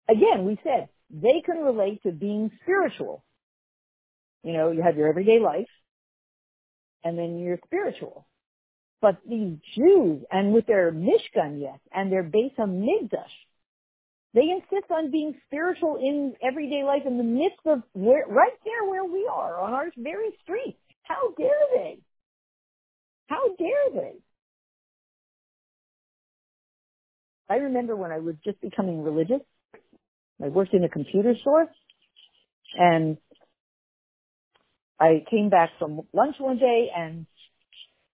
again, 0.09 0.45
we 0.45 0.59
said, 0.63 0.89
they 1.11 1.43
can 1.45 1.59
relate 1.59 2.03
to 2.05 2.13
being 2.13 2.51
spiritual. 2.63 3.25
You 4.43 4.53
know, 4.55 4.73
you 4.73 4.83
have 4.83 4.97
your 4.97 5.09
everyday 5.09 5.39
life, 5.41 5.69
and 7.05 7.19
then 7.19 7.39
you're 7.39 7.59
spiritual. 7.67 8.27
But 9.03 9.19
these 9.29 9.59
Jews, 9.77 10.23
and 10.31 10.53
with 10.53 10.67
their 10.67 10.93
Mishkan 10.93 11.61
yet, 11.61 11.81
and 11.93 12.13
their 12.13 12.25
Beis 12.25 12.55
HaMikdash, 12.59 13.35
They 14.35 14.43
insist 14.43 14.91
on 14.91 15.11
being 15.11 15.35
spiritual 15.47 15.97
in 15.97 16.35
everyday 16.47 16.85
life 16.85 17.03
in 17.07 17.19
the 17.19 17.25
midst 17.25 17.67
of 17.67 17.83
where, 17.95 18.25
right 18.29 18.53
there 18.65 18.89
where 18.89 19.05
we 19.05 19.29
are 19.33 19.59
on 19.61 19.75
our 19.75 19.87
very 19.97 20.31
street. 20.45 20.77
How 21.03 21.33
dare 21.37 21.51
they? 21.75 21.99
How 23.27 23.49
dare 23.57 24.03
they? 24.03 24.13
I 27.49 27.57
remember 27.57 27.97
when 27.97 28.13
I 28.13 28.19
was 28.19 28.37
just 28.45 28.61
becoming 28.61 29.03
religious, 29.03 29.41
I 30.43 30.49
worked 30.49 30.75
in 30.75 30.85
a 30.85 30.89
computer 30.89 31.35
store 31.41 31.67
and 32.75 33.17
I 34.99 35.25
came 35.31 35.51
back 35.51 35.71
from 35.79 36.03
lunch 36.13 36.37
one 36.39 36.59
day 36.59 36.89
and 36.97 37.27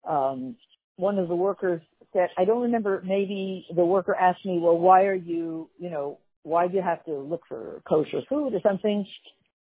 um 0.09 0.57
one 0.97 1.19
of 1.19 1.29
the 1.29 1.35
workers 1.35 1.83
said, 2.15 2.29
I 2.39 2.45
don't 2.45 2.63
remember, 2.63 3.03
maybe 3.05 3.67
the 3.75 3.85
worker 3.85 4.15
asked 4.15 4.47
me, 4.47 4.59
well, 4.61 4.79
why 4.79 5.05
are 5.05 5.15
you, 5.15 5.69
you 5.79 5.91
know, 5.91 6.19
why 6.45 6.69
do 6.69 6.77
you 6.77 6.83
have 6.83 7.05
to 7.05 7.19
look 7.19 7.43
for 7.49 7.83
kosher 7.89 8.21
food 8.29 8.55
or 8.55 8.61
something? 8.63 9.07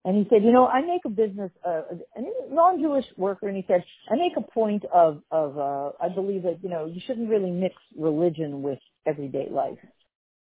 And 0.04 0.16
he 0.16 0.26
said, 0.30 0.44
you 0.44 0.52
know, 0.52 0.66
I 0.66 0.80
make 0.80 1.04
a 1.04 1.10
business, 1.10 1.50
uh, 1.66 1.82
a 2.16 2.54
non-Jewish 2.54 3.06
worker, 3.16 3.48
and 3.48 3.56
he 3.56 3.64
said, 3.66 3.84
I 4.08 4.14
make 4.14 4.32
a 4.36 4.52
point 4.52 4.84
of, 4.94 5.22
of, 5.30 5.58
uh, 5.58 5.90
I 6.00 6.08
believe 6.14 6.44
that, 6.44 6.60
you 6.62 6.70
know, 6.70 6.86
you 6.86 7.00
shouldn't 7.04 7.28
really 7.28 7.50
mix 7.50 7.74
religion 7.98 8.62
with 8.62 8.78
everyday 9.06 9.48
life. 9.50 9.78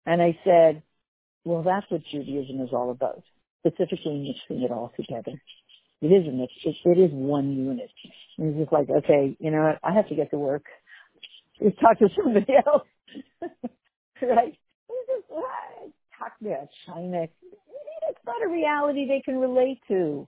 And 0.05 0.21
I 0.21 0.37
said, 0.43 0.81
well, 1.45 1.63
that's 1.63 1.89
what 1.89 2.01
Judaism 2.11 2.61
is 2.61 2.69
all 2.71 2.91
about, 2.91 3.21
specifically 3.59 4.35
mixing 4.49 4.63
it 4.63 4.71
all 4.71 4.91
together. 4.95 5.33
It 6.01 6.07
is 6.07 6.27
a 6.27 6.31
mix. 6.31 6.53
It, 6.63 6.75
it 6.85 6.99
is 6.99 7.11
one 7.11 7.55
unit. 7.55 7.89
And 8.37 8.53
he's 8.53 8.63
just 8.63 8.73
like, 8.73 8.89
okay, 8.89 9.35
you 9.39 9.51
know 9.51 9.63
what? 9.63 9.79
I 9.83 9.93
have 9.93 10.09
to 10.09 10.15
get 10.15 10.31
to 10.31 10.37
work. 10.37 10.65
Let's 11.61 11.77
talk 11.79 11.99
to 11.99 12.09
somebody 12.21 12.53
else. 12.67 12.87
right? 14.21 14.57
Just, 14.89 15.25
ah, 15.33 15.87
talk 16.19 16.33
about 16.41 16.69
China. 16.85 17.23
It's 18.09 18.19
not 18.25 18.43
a 18.43 18.49
reality 18.49 19.07
they 19.07 19.21
can 19.23 19.37
relate 19.39 19.79
to. 19.87 20.27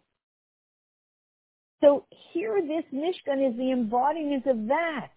So 1.82 2.06
here, 2.34 2.62
this 2.62 2.86
Mishkan 2.94 3.48
is 3.50 3.58
the 3.58 3.72
embodiment 3.72 4.46
of 4.48 4.68
that. 4.68 5.10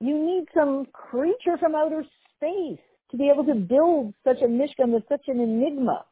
You 0.00 0.18
need 0.18 0.46
some 0.54 0.86
creature 0.92 1.56
from 1.58 1.74
outer 1.74 2.04
space 2.36 2.80
to 3.10 3.16
be 3.16 3.30
able 3.32 3.44
to 3.44 3.54
build 3.54 4.14
such 4.24 4.40
a 4.42 4.46
Mishkan 4.46 4.92
with 4.92 5.04
such 5.08 5.24
an 5.28 5.40
enigma, 5.40 6.04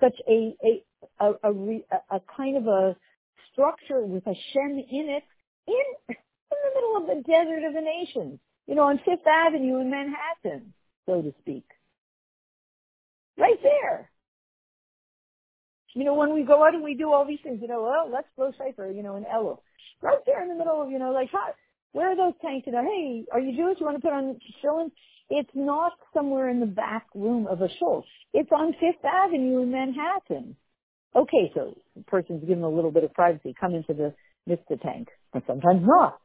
such 0.00 0.16
a, 0.28 0.54
a 0.64 0.82
a, 1.20 1.32
a, 1.42 2.16
a 2.16 2.20
kind 2.36 2.56
of 2.56 2.66
a 2.66 2.96
structure 3.52 4.00
with 4.04 4.26
a 4.26 4.34
Shem 4.52 4.78
in 4.78 5.08
it 5.08 5.22
in, 5.66 5.84
in 6.08 6.16
the 6.50 6.70
middle 6.74 6.96
of 6.96 7.06
the 7.06 7.22
desert 7.22 7.66
of 7.66 7.74
the 7.74 7.80
nations, 7.80 8.38
you 8.66 8.74
know, 8.74 8.82
on 8.82 8.98
Fifth 8.98 9.26
Avenue 9.26 9.80
in 9.80 9.90
Manhattan, 9.90 10.72
so 11.06 11.22
to 11.22 11.32
speak. 11.40 11.64
Right 13.38 13.58
there. 13.62 14.10
You 15.94 16.04
know, 16.04 16.14
when 16.14 16.34
we 16.34 16.42
go 16.42 16.66
out 16.66 16.74
and 16.74 16.82
we 16.82 16.94
do 16.94 17.12
all 17.12 17.24
these 17.24 17.38
things, 17.42 17.60
you 17.62 17.68
know, 17.68 17.82
well, 17.82 18.10
let's 18.12 18.26
blow 18.36 18.50
shofar, 18.58 18.90
you 18.90 19.02
know, 19.02 19.16
in 19.16 19.24
Elul. 19.24 19.58
Right 20.02 20.18
there 20.26 20.42
in 20.42 20.48
the 20.48 20.54
middle 20.54 20.82
of, 20.82 20.90
you 20.90 20.98
know, 20.98 21.12
like, 21.12 21.30
how, 21.30 21.54
where 21.92 22.10
are 22.10 22.16
those 22.16 22.34
tanks? 22.42 22.66
You 22.66 22.72
know, 22.72 22.82
hey, 22.82 23.24
are 23.32 23.40
you 23.40 23.56
Jewish? 23.56 23.78
You 23.78 23.86
want 23.86 23.96
to 23.96 24.02
put 24.02 24.12
on 24.12 24.36
tefillin? 24.64 24.90
It's 25.30 25.50
not 25.54 25.92
somewhere 26.12 26.48
in 26.50 26.60
the 26.60 26.66
back 26.66 27.06
room 27.14 27.46
of 27.46 27.62
a 27.62 27.68
shul. 27.78 28.04
It's 28.32 28.50
on 28.52 28.72
Fifth 28.74 29.04
Avenue 29.04 29.62
in 29.62 29.70
Manhattan. 29.70 30.56
Okay, 31.16 31.50
so 31.54 31.74
the 31.96 32.02
person's 32.02 32.44
given 32.44 32.62
a 32.62 32.68
little 32.68 32.90
bit 32.90 33.04
of 33.04 33.14
privacy, 33.14 33.54
come 33.58 33.74
into 33.74 33.94
the 33.94 34.14
Mitzvah 34.46 34.76
tank, 34.82 35.08
but 35.32 35.42
sometimes 35.46 35.82
not. 35.84 36.18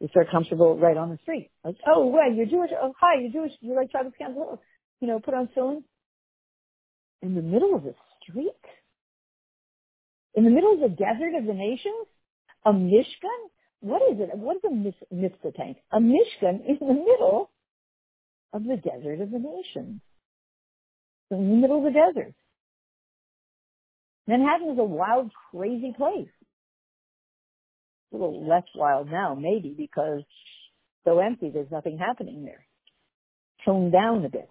You 0.00 0.08
start 0.08 0.32
comfortable 0.32 0.76
right 0.76 0.96
on 0.96 1.10
the 1.10 1.18
street. 1.22 1.50
Like, 1.64 1.76
oh, 1.86 2.06
well, 2.06 2.32
you're 2.32 2.46
Jewish. 2.46 2.70
Oh, 2.74 2.92
hi, 2.98 3.20
you're 3.20 3.30
Jewish. 3.30 3.52
You 3.60 3.76
like 3.76 3.92
Shabbos 3.92 4.12
candles? 4.18 4.58
You 5.00 5.06
know, 5.06 5.20
put 5.20 5.34
on 5.34 5.48
tefillin. 5.56 5.84
In 7.22 7.36
the 7.36 7.42
middle 7.42 7.76
of 7.76 7.84
the 7.84 7.94
street? 8.20 8.50
In 10.34 10.42
the 10.42 10.50
middle 10.50 10.72
of 10.74 10.80
the 10.80 10.88
desert 10.88 11.36
of 11.38 11.46
the 11.46 11.54
nations? 11.54 12.08
A 12.66 12.72
Mishkan? 12.72 13.50
What 13.78 14.02
is 14.10 14.18
it? 14.18 14.36
What 14.36 14.56
is 14.56 14.62
a 14.64 15.14
Mitzvah 15.14 15.52
tank? 15.56 15.76
A 15.92 16.00
Mishkan 16.00 16.66
in 16.66 16.78
the 16.80 16.94
middle 16.94 17.51
of 18.52 18.64
the 18.64 18.76
desert 18.76 19.20
of 19.20 19.30
the 19.30 19.38
nations. 19.38 20.00
So 21.28 21.36
in 21.36 21.48
the 21.48 21.56
middle 21.56 21.78
of 21.78 21.92
the 21.92 21.98
desert. 21.98 22.34
Manhattan 24.26 24.70
is 24.72 24.78
a 24.78 24.84
wild, 24.84 25.30
crazy 25.50 25.92
place. 25.96 26.28
A 28.12 28.16
little 28.16 28.46
less 28.46 28.64
wild 28.74 29.10
now, 29.10 29.34
maybe, 29.34 29.74
because 29.76 30.22
so 31.04 31.18
empty, 31.18 31.50
there's 31.50 31.70
nothing 31.70 31.98
happening 31.98 32.44
there. 32.44 32.64
Toned 33.64 33.92
down 33.92 34.24
a 34.24 34.28
bit. 34.28 34.48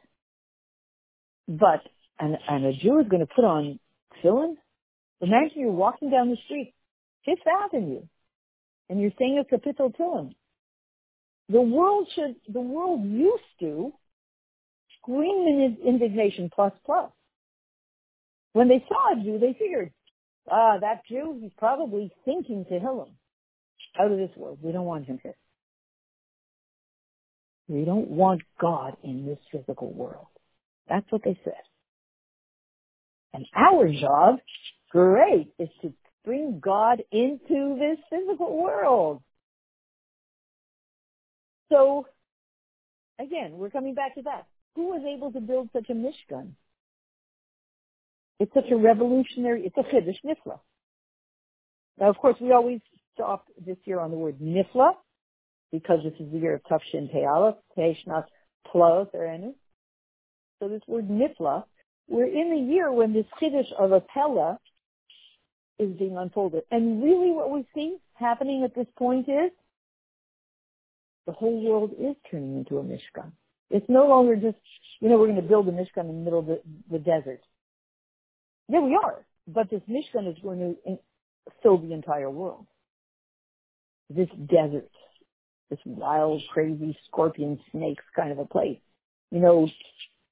But, 1.47 1.81
and, 2.19 2.37
and 2.49 2.65
a 2.65 2.73
Jew 2.73 2.99
is 2.99 3.07
going 3.07 3.25
to 3.25 3.33
put 3.33 3.45
on 3.45 3.79
Tehillim? 4.23 4.55
Imagine 5.21 5.61
you're 5.61 5.71
walking 5.71 6.09
down 6.09 6.29
the 6.29 6.37
street, 6.45 6.73
Fifth 7.25 7.45
Avenue, 7.65 8.01
and 8.89 8.99
you're 8.99 9.11
saying 9.17 9.41
a 9.41 9.55
kapitel 9.55 9.95
tefillin. 9.95 10.33
The 11.51 11.61
world 11.61 12.07
should, 12.15 12.35
the 12.51 12.61
world 12.61 13.03
used 13.03 13.43
to 13.59 13.91
scream 14.97 15.47
in 15.47 15.77
indignation 15.85 16.49
plus 16.53 16.73
plus. 16.85 17.11
When 18.53 18.67
they 18.67 18.83
saw 18.87 19.13
a 19.13 19.23
Jew, 19.23 19.39
they 19.39 19.53
figured, 19.57 19.91
ah, 20.49 20.77
that 20.79 21.01
Jew, 21.09 21.37
he's 21.41 21.51
probably 21.57 22.11
thinking 22.25 22.65
Tehillim. 22.65 23.09
Out 23.99 24.11
of 24.11 24.17
this 24.17 24.31
world. 24.37 24.59
We 24.61 24.71
don't 24.71 24.85
want 24.85 25.05
him 25.05 25.19
here. 25.21 25.35
We 27.67 27.83
don't 27.83 28.09
want 28.09 28.41
God 28.59 28.95
in 29.03 29.25
this 29.25 29.39
physical 29.51 29.91
world. 29.91 30.27
That's 30.87 31.05
what 31.09 31.23
they 31.23 31.37
said. 31.43 31.53
And 33.33 33.45
our 33.55 33.91
job, 33.91 34.39
great, 34.89 35.53
is 35.59 35.69
to 35.81 35.93
bring 36.23 36.61
God 36.63 37.01
into 37.11 37.77
this 37.79 37.97
physical 38.09 38.61
world. 38.61 39.21
So, 41.71 42.05
again, 43.19 43.53
we're 43.53 43.69
coming 43.69 43.95
back 43.95 44.15
to 44.15 44.21
that. 44.23 44.45
Who 44.75 44.89
was 44.89 45.03
able 45.07 45.31
to 45.31 45.39
build 45.39 45.69
such 45.73 45.89
a 45.89 45.93
Mishkan? 45.93 46.51
It's 48.39 48.53
such 48.53 48.69
a 48.71 48.75
revolutionary, 48.75 49.65
it's 49.65 49.77
a 49.77 49.83
chiddush 49.83 50.17
nifla. 50.25 50.59
Now, 51.99 52.09
of 52.09 52.17
course, 52.17 52.35
we 52.41 52.51
always 52.51 52.81
stop 53.13 53.45
this 53.63 53.77
year 53.85 53.99
on 53.99 54.11
the 54.11 54.17
word 54.17 54.39
nifla 54.39 54.93
because 55.71 55.99
this 56.03 56.13
is 56.19 56.31
the 56.31 56.39
year 56.39 56.55
of 56.55 56.63
Tafshin 56.63 57.13
Te'alef, 57.13 57.55
Te'eshnas 57.77 58.25
Plos 58.67 59.07
Erenu. 59.15 59.53
So 60.59 60.67
this 60.67 60.81
word 60.87 61.07
nifla, 61.07 61.63
we're 62.09 62.25
in 62.25 62.49
the 62.49 62.73
year 62.73 62.91
when 62.91 63.13
this 63.13 63.25
chiddush 63.41 63.71
of 63.79 63.91
a 63.91 64.01
pella 64.01 64.57
is 65.79 65.91
being 65.97 66.17
unfolded. 66.17 66.63
And 66.71 67.03
really 67.03 67.31
what 67.31 67.51
we 67.51 67.65
see 67.73 67.97
happening 68.15 68.63
at 68.63 68.75
this 68.75 68.87
point 68.97 69.29
is 69.29 69.51
the 71.25 71.31
whole 71.31 71.61
world 71.63 71.91
is 71.99 72.15
turning 72.29 72.57
into 72.57 72.77
a 72.77 72.83
Mishkan. 72.83 73.31
It's 73.69 73.85
no 73.87 74.07
longer 74.07 74.35
just, 74.35 74.57
you 74.99 75.09
know, 75.09 75.17
we're 75.17 75.27
going 75.27 75.41
to 75.41 75.47
build 75.47 75.67
a 75.67 75.71
Mishkan 75.71 76.01
in 76.01 76.07
the 76.07 76.23
middle 76.23 76.39
of 76.39 76.45
the, 76.47 76.61
the 76.89 76.99
desert. 76.99 77.41
Yeah, 78.67 78.81
we 78.81 78.99
are. 79.01 79.25
But 79.47 79.69
this 79.69 79.81
Mishkan 79.89 80.29
is 80.29 80.37
going 80.41 80.59
to 80.59 80.97
fill 81.63 81.77
the 81.77 81.93
entire 81.93 82.29
world. 82.29 82.67
This 84.09 84.29
desert, 84.49 84.89
this 85.69 85.79
wild, 85.85 86.41
crazy 86.51 86.97
scorpion 87.07 87.59
snakes 87.71 88.03
kind 88.15 88.31
of 88.31 88.39
a 88.39 88.45
place. 88.45 88.79
You 89.31 89.39
know, 89.39 89.69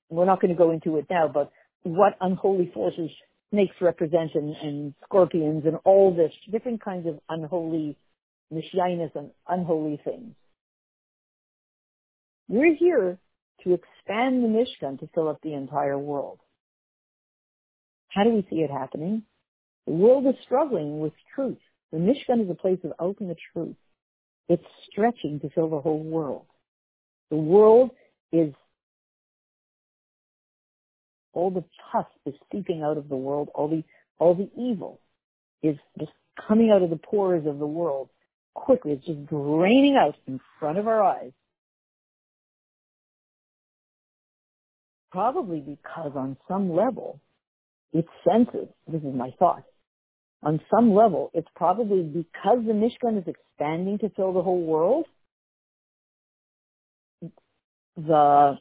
we're 0.09 0.25
not 0.25 0.41
going 0.41 0.53
to 0.53 0.57
go 0.57 0.71
into 0.71 0.97
it 0.97 1.05
now, 1.09 1.27
but 1.27 1.51
what 1.83 2.17
unholy 2.19 2.71
forces 2.73 3.09
snakes 3.51 3.75
represent 3.81 4.31
and, 4.35 4.55
and 4.57 4.93
scorpions 5.05 5.63
and 5.65 5.77
all 5.85 6.13
this 6.13 6.33
different 6.51 6.83
kinds 6.83 7.07
of 7.07 7.19
unholy 7.29 7.97
mishyainus 8.53 9.15
and 9.15 9.31
unholy 9.47 9.99
things. 10.03 10.35
We're 12.49 12.73
here 12.73 13.19
to 13.63 13.73
expand 13.73 14.43
the 14.43 14.47
Mishkan 14.47 14.99
to 14.99 15.09
fill 15.13 15.27
up 15.29 15.39
the 15.43 15.53
entire 15.53 15.99
world. 15.99 16.39
How 18.07 18.23
do 18.23 18.31
we 18.31 18.45
see 18.49 18.57
it 18.57 18.71
happening? 18.71 19.21
The 19.85 19.93
world 19.93 20.25
is 20.25 20.33
struggling 20.43 20.99
with 20.99 21.13
truth. 21.35 21.59
The 21.91 21.99
Mishkan 21.99 22.43
is 22.43 22.49
a 22.49 22.55
place 22.55 22.79
of 22.83 22.93
ultimate 22.99 23.37
truth. 23.53 23.75
It's 24.47 24.63
stretching 24.91 25.39
to 25.41 25.49
fill 25.51 25.69
the 25.69 25.79
whole 25.79 26.01
world. 26.01 26.47
The 27.29 27.37
world 27.37 27.91
is, 28.31 28.51
all 31.33 31.51
the 31.51 31.63
pus 31.91 32.07
is 32.25 32.33
seeping 32.51 32.81
out 32.81 32.97
of 32.97 33.09
the 33.09 33.15
world. 33.15 33.49
All 33.53 33.67
the, 33.67 33.83
all 34.17 34.33
the 34.33 34.49
evil 34.59 34.99
is 35.61 35.77
just 35.99 36.11
coming 36.47 36.71
out 36.71 36.81
of 36.81 36.89
the 36.89 36.97
pores 36.97 37.45
of 37.45 37.59
the 37.59 37.67
world 37.67 38.09
quickly. 38.55 38.93
It's 38.93 39.05
just 39.05 39.27
draining 39.27 39.97
out 39.97 40.15
in 40.27 40.39
front 40.59 40.79
of 40.79 40.87
our 40.87 41.03
eyes. 41.03 41.31
Probably 45.11 45.59
because 45.59 46.11
on 46.15 46.37
some 46.47 46.75
level, 46.75 47.19
it 47.93 48.05
senses, 48.27 48.67
this 48.87 49.01
is 49.01 49.13
my 49.13 49.31
thought, 49.39 49.63
on 50.43 50.61
some 50.69 50.93
level, 50.93 51.31
it's 51.33 51.47
probably 51.55 52.03
because 52.03 52.59
the 52.65 52.73
Mishkan 52.73 53.17
is 53.17 53.27
expanding 53.27 53.97
to 53.99 54.09
fill 54.09 54.33
the 54.33 54.41
whole 54.41 54.61
world, 54.61 55.05
the 57.97 58.57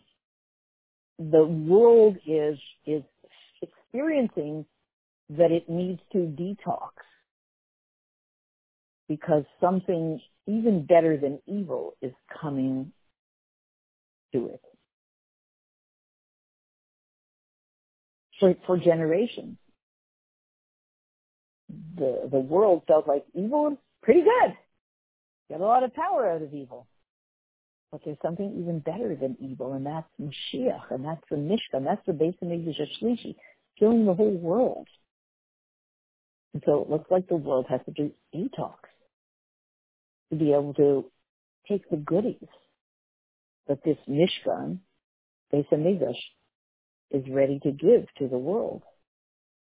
the 1.19 1.45
world 1.45 2.17
is, 2.27 2.59
is 2.87 3.03
experiencing 3.61 4.65
that 5.31 5.51
it 5.51 5.69
needs 5.69 6.01
to 6.13 6.19
detox 6.19 6.91
because 9.09 9.45
something 9.61 10.21
even 10.47 10.87
better 10.87 11.17
than 11.17 11.41
evil 11.47 11.95
is 12.01 12.13
coming 12.41 12.93
to 14.33 14.47
it. 14.47 14.63
For, 18.41 18.55
for 18.67 18.79
generations, 18.79 19.57
the, 21.97 22.29
the 22.31 22.39
world 22.39 22.83
felt 22.87 23.09
like 23.09 23.25
evil 23.35 23.77
pretty 24.03 24.23
good. 24.23 24.57
Get 25.51 25.61
a 25.61 25.65
lot 25.65 25.83
of 25.83 25.95
power 25.95 26.31
out 26.31 26.43
of 26.43 26.55
evil. 26.55 26.87
But 27.91 28.03
there's 28.05 28.19
something 28.23 28.59
even 28.61 28.81
better 28.81 29.17
than 29.17 29.37
evil, 29.41 29.73
and 29.73 29.87
that's 29.87 30.07
Mashiach, 30.21 30.91
and 30.91 31.05
that's 31.05 31.23
the 31.31 31.37
Mishkan, 31.37 31.85
that's 31.85 32.05
the 32.07 32.13
Beis 32.13 32.39
Hamikdash 32.43 32.81
Shlishi, 33.01 33.35
filling 33.79 34.05
the 34.05 34.15
whole 34.15 34.37
world. 34.37 34.87
And 36.53 36.63
so 36.67 36.83
it 36.83 36.91
looks 36.91 37.11
like 37.11 37.29
the 37.29 37.37
world 37.37 37.67
has 37.71 37.81
to 37.87 37.93
do 37.93 38.13
detox 38.35 38.77
to 40.31 40.37
be 40.37 40.53
able 40.53 40.75
to 40.75 41.07
take 41.67 41.89
the 41.89 41.97
goodies 41.97 42.37
that 43.69 43.83
this 43.85 43.99
Mishkan, 44.09 44.79
Beis 45.53 45.67
Hamikdash, 45.71 46.19
is 47.11 47.25
ready 47.31 47.59
to 47.61 47.71
give 47.71 48.07
to 48.19 48.29
the 48.29 48.39
world. 48.39 48.83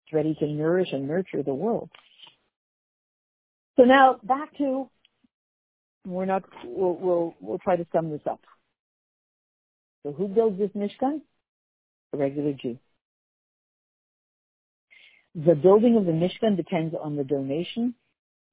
It's 0.04 0.12
ready 0.12 0.34
to 0.40 0.46
nourish 0.46 0.88
and 0.92 1.08
nurture 1.08 1.42
the 1.42 1.54
world. 1.54 1.90
So 3.76 3.84
now 3.84 4.16
back 4.24 4.56
to 4.58 4.88
we're 6.06 6.24
not. 6.24 6.44
We'll 6.64 6.94
we'll, 6.94 7.34
we'll 7.40 7.58
try 7.58 7.76
to 7.76 7.86
sum 7.92 8.10
this 8.10 8.20
up. 8.28 8.40
So 10.02 10.12
who 10.12 10.28
builds 10.28 10.58
this 10.58 10.70
Mishkan? 10.70 11.20
A 12.14 12.16
regular 12.16 12.54
Jew. 12.54 12.78
The 15.34 15.54
building 15.54 15.96
of 15.96 16.06
the 16.06 16.12
Mishkan 16.12 16.56
depends 16.56 16.94
on 17.00 17.16
the 17.16 17.24
donation 17.24 17.94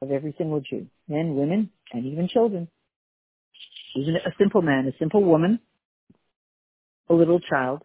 of 0.01 0.11
every 0.11 0.35
single 0.37 0.59
Jew, 0.59 0.87
men, 1.07 1.35
women, 1.35 1.69
and 1.93 2.05
even 2.05 2.27
children. 2.27 2.67
Even 3.95 4.17
a 4.17 4.31
simple 4.37 4.61
man, 4.61 4.85
a 4.87 4.97
simple 4.99 5.23
woman, 5.23 5.59
a 7.09 7.13
little 7.13 7.39
child. 7.39 7.83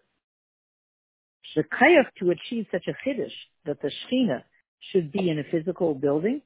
The 1.56 1.62
kayach 1.62 2.12
to 2.20 2.30
achieve 2.30 2.66
such 2.70 2.86
a 2.86 3.08
chiddush 3.08 3.32
that 3.66 3.82
the 3.82 3.90
Shechina 3.90 4.42
should 4.92 5.12
be 5.12 5.28
in 5.28 5.38
a 5.38 5.44
physical 5.50 5.94
building 5.94 6.42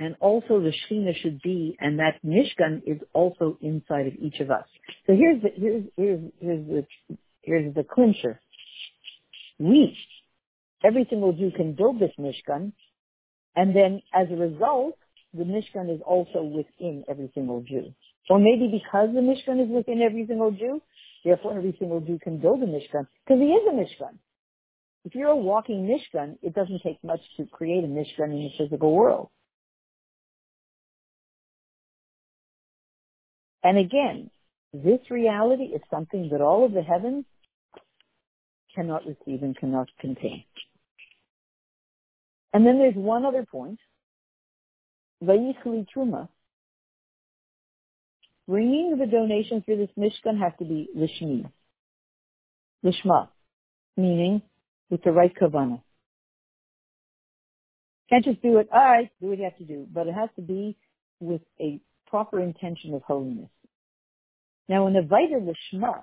and 0.00 0.16
also 0.18 0.60
the 0.60 0.72
Shekhinah 0.72 1.14
should 1.20 1.42
be, 1.42 1.76
and 1.78 1.98
that 1.98 2.14
Mishkan 2.24 2.82
is 2.86 2.98
also 3.12 3.58
inside 3.60 4.06
of 4.06 4.14
each 4.14 4.40
of 4.40 4.50
us. 4.50 4.64
So 5.06 5.14
here's 5.14 5.42
the, 5.42 5.50
here's, 5.54 5.84
here's, 5.94 6.20
here's 6.40 6.66
the, 6.66 6.86
here's 7.42 7.74
the 7.74 7.84
clincher. 7.84 8.40
We, 9.58 9.94
every 10.82 11.06
single 11.10 11.34
Jew 11.34 11.52
can 11.54 11.74
build 11.74 12.00
this 12.00 12.12
Mishkan, 12.18 12.72
and 13.54 13.76
then 13.76 14.00
as 14.14 14.28
a 14.30 14.36
result, 14.36 14.96
the 15.34 15.44
Mishkan 15.44 15.94
is 15.94 16.00
also 16.06 16.42
within 16.42 17.04
every 17.06 17.30
single 17.34 17.60
Jew. 17.60 17.92
Or 18.30 18.38
maybe 18.38 18.68
because 18.68 19.10
the 19.12 19.20
Mishkan 19.20 19.62
is 19.62 19.68
within 19.68 20.00
every 20.00 20.26
single 20.26 20.50
Jew, 20.50 20.80
therefore 21.24 21.56
every 21.56 21.76
single 21.78 22.00
Jew 22.00 22.18
can 22.18 22.38
build 22.38 22.62
a 22.62 22.66
Mishkan, 22.66 23.06
because 23.24 23.40
he 23.40 23.52
is 23.52 23.66
a 23.68 23.72
Mishkan. 23.72 24.16
If 25.04 25.14
you're 25.14 25.30
a 25.30 25.36
walking 25.36 25.86
Mishkan, 25.86 26.36
it 26.42 26.54
doesn't 26.54 26.82
take 26.82 27.02
much 27.02 27.20
to 27.36 27.46
create 27.46 27.84
a 27.84 27.86
Mishkan 27.86 28.30
in 28.30 28.44
the 28.44 28.50
physical 28.58 28.94
world. 28.94 29.30
And 33.62 33.78
again, 33.78 34.30
this 34.72 35.00
reality 35.10 35.64
is 35.64 35.82
something 35.90 36.28
that 36.30 36.40
all 36.40 36.64
of 36.64 36.72
the 36.72 36.82
heavens 36.82 37.24
cannot 38.74 39.02
receive 39.06 39.42
and 39.42 39.56
cannot 39.56 39.88
contain. 39.98 40.44
And 42.52 42.66
then 42.66 42.78
there's 42.78 42.94
one 42.94 43.24
other 43.24 43.44
point. 43.50 43.78
Vayichli 45.22 45.86
Truma. 45.94 46.28
Bringing 48.50 48.98
the 48.98 49.06
donation 49.06 49.62
for 49.64 49.76
this 49.76 49.90
Mishkan 49.96 50.36
has 50.40 50.52
to 50.58 50.64
be 50.64 50.88
Lishmi. 50.96 51.48
Lishma. 52.84 53.28
Meaning 53.96 54.42
with 54.90 55.04
the 55.04 55.12
right 55.12 55.32
kavana. 55.40 55.80
Can't 58.08 58.24
just 58.24 58.42
do 58.42 58.58
it, 58.58 58.68
alright, 58.74 59.12
do 59.20 59.28
what 59.28 59.38
you 59.38 59.44
have 59.44 59.56
to 59.58 59.64
do. 59.64 59.86
But 59.88 60.08
it 60.08 60.14
has 60.14 60.30
to 60.34 60.42
be 60.42 60.76
with 61.20 61.42
a 61.60 61.80
proper 62.08 62.40
intention 62.40 62.92
of 62.92 63.02
holiness. 63.02 63.50
Now, 64.68 64.88
in 64.88 64.94
the 64.94 65.02
Vita 65.02 65.36
Lishma, 65.36 66.02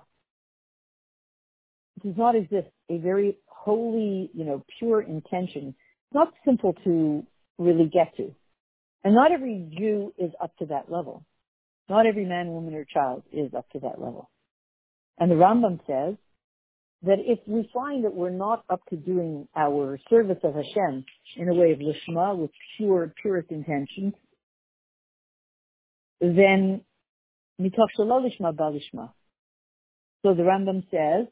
does 2.01 2.15
not 2.15 2.38
exist 2.38 2.69
a 2.89 2.97
very 2.97 3.39
holy, 3.47 4.29
you 4.33 4.45
know, 4.45 4.63
pure 4.79 5.01
intention. 5.01 5.75
It's 5.75 6.13
not 6.13 6.31
simple 6.45 6.73
to 6.86 7.27
really 7.57 7.91
get 7.93 8.15
to. 8.15 8.33
And 9.03 9.15
not 9.15 9.33
every 9.33 9.69
Jew 9.77 10.13
is 10.17 10.31
up 10.41 10.55
to 10.60 10.67
that 10.67 10.89
level. 10.89 11.25
Not 11.89 12.06
every 12.06 12.26
man, 12.26 12.50
woman, 12.50 12.73
or 12.73 12.86
child 12.86 13.23
is 13.32 13.54
up 13.56 13.69
to 13.71 13.80
that 13.80 14.00
level. 14.00 14.30
And 15.19 15.32
the 15.32 15.36
Rambam 15.36 15.80
says 15.88 16.15
that 17.04 17.17
if 17.19 17.39
we 17.47 17.69
find 17.73 18.04
that 18.04 18.13
we're 18.13 18.30
not 18.30 18.63
up 18.69 18.82
to 18.89 18.95
doing 18.95 19.47
our 19.56 20.00
service 20.10 20.39
of 20.43 20.56
Hashem 20.56 21.06
in 21.38 21.50
a 21.50 21.54
way 21.54 21.71
of 21.71 21.80
lishma 21.80 22.38
with 22.38 22.52
pure, 22.78 23.13
purest 23.21 23.52
intentions, 23.52 24.13
then 26.19 26.82
mitoch 27.62 27.88
lishma 28.00 28.54
balishma. 28.54 29.12
So 30.23 30.34
the 30.34 30.43
Rambam 30.43 30.84
says 30.91 31.28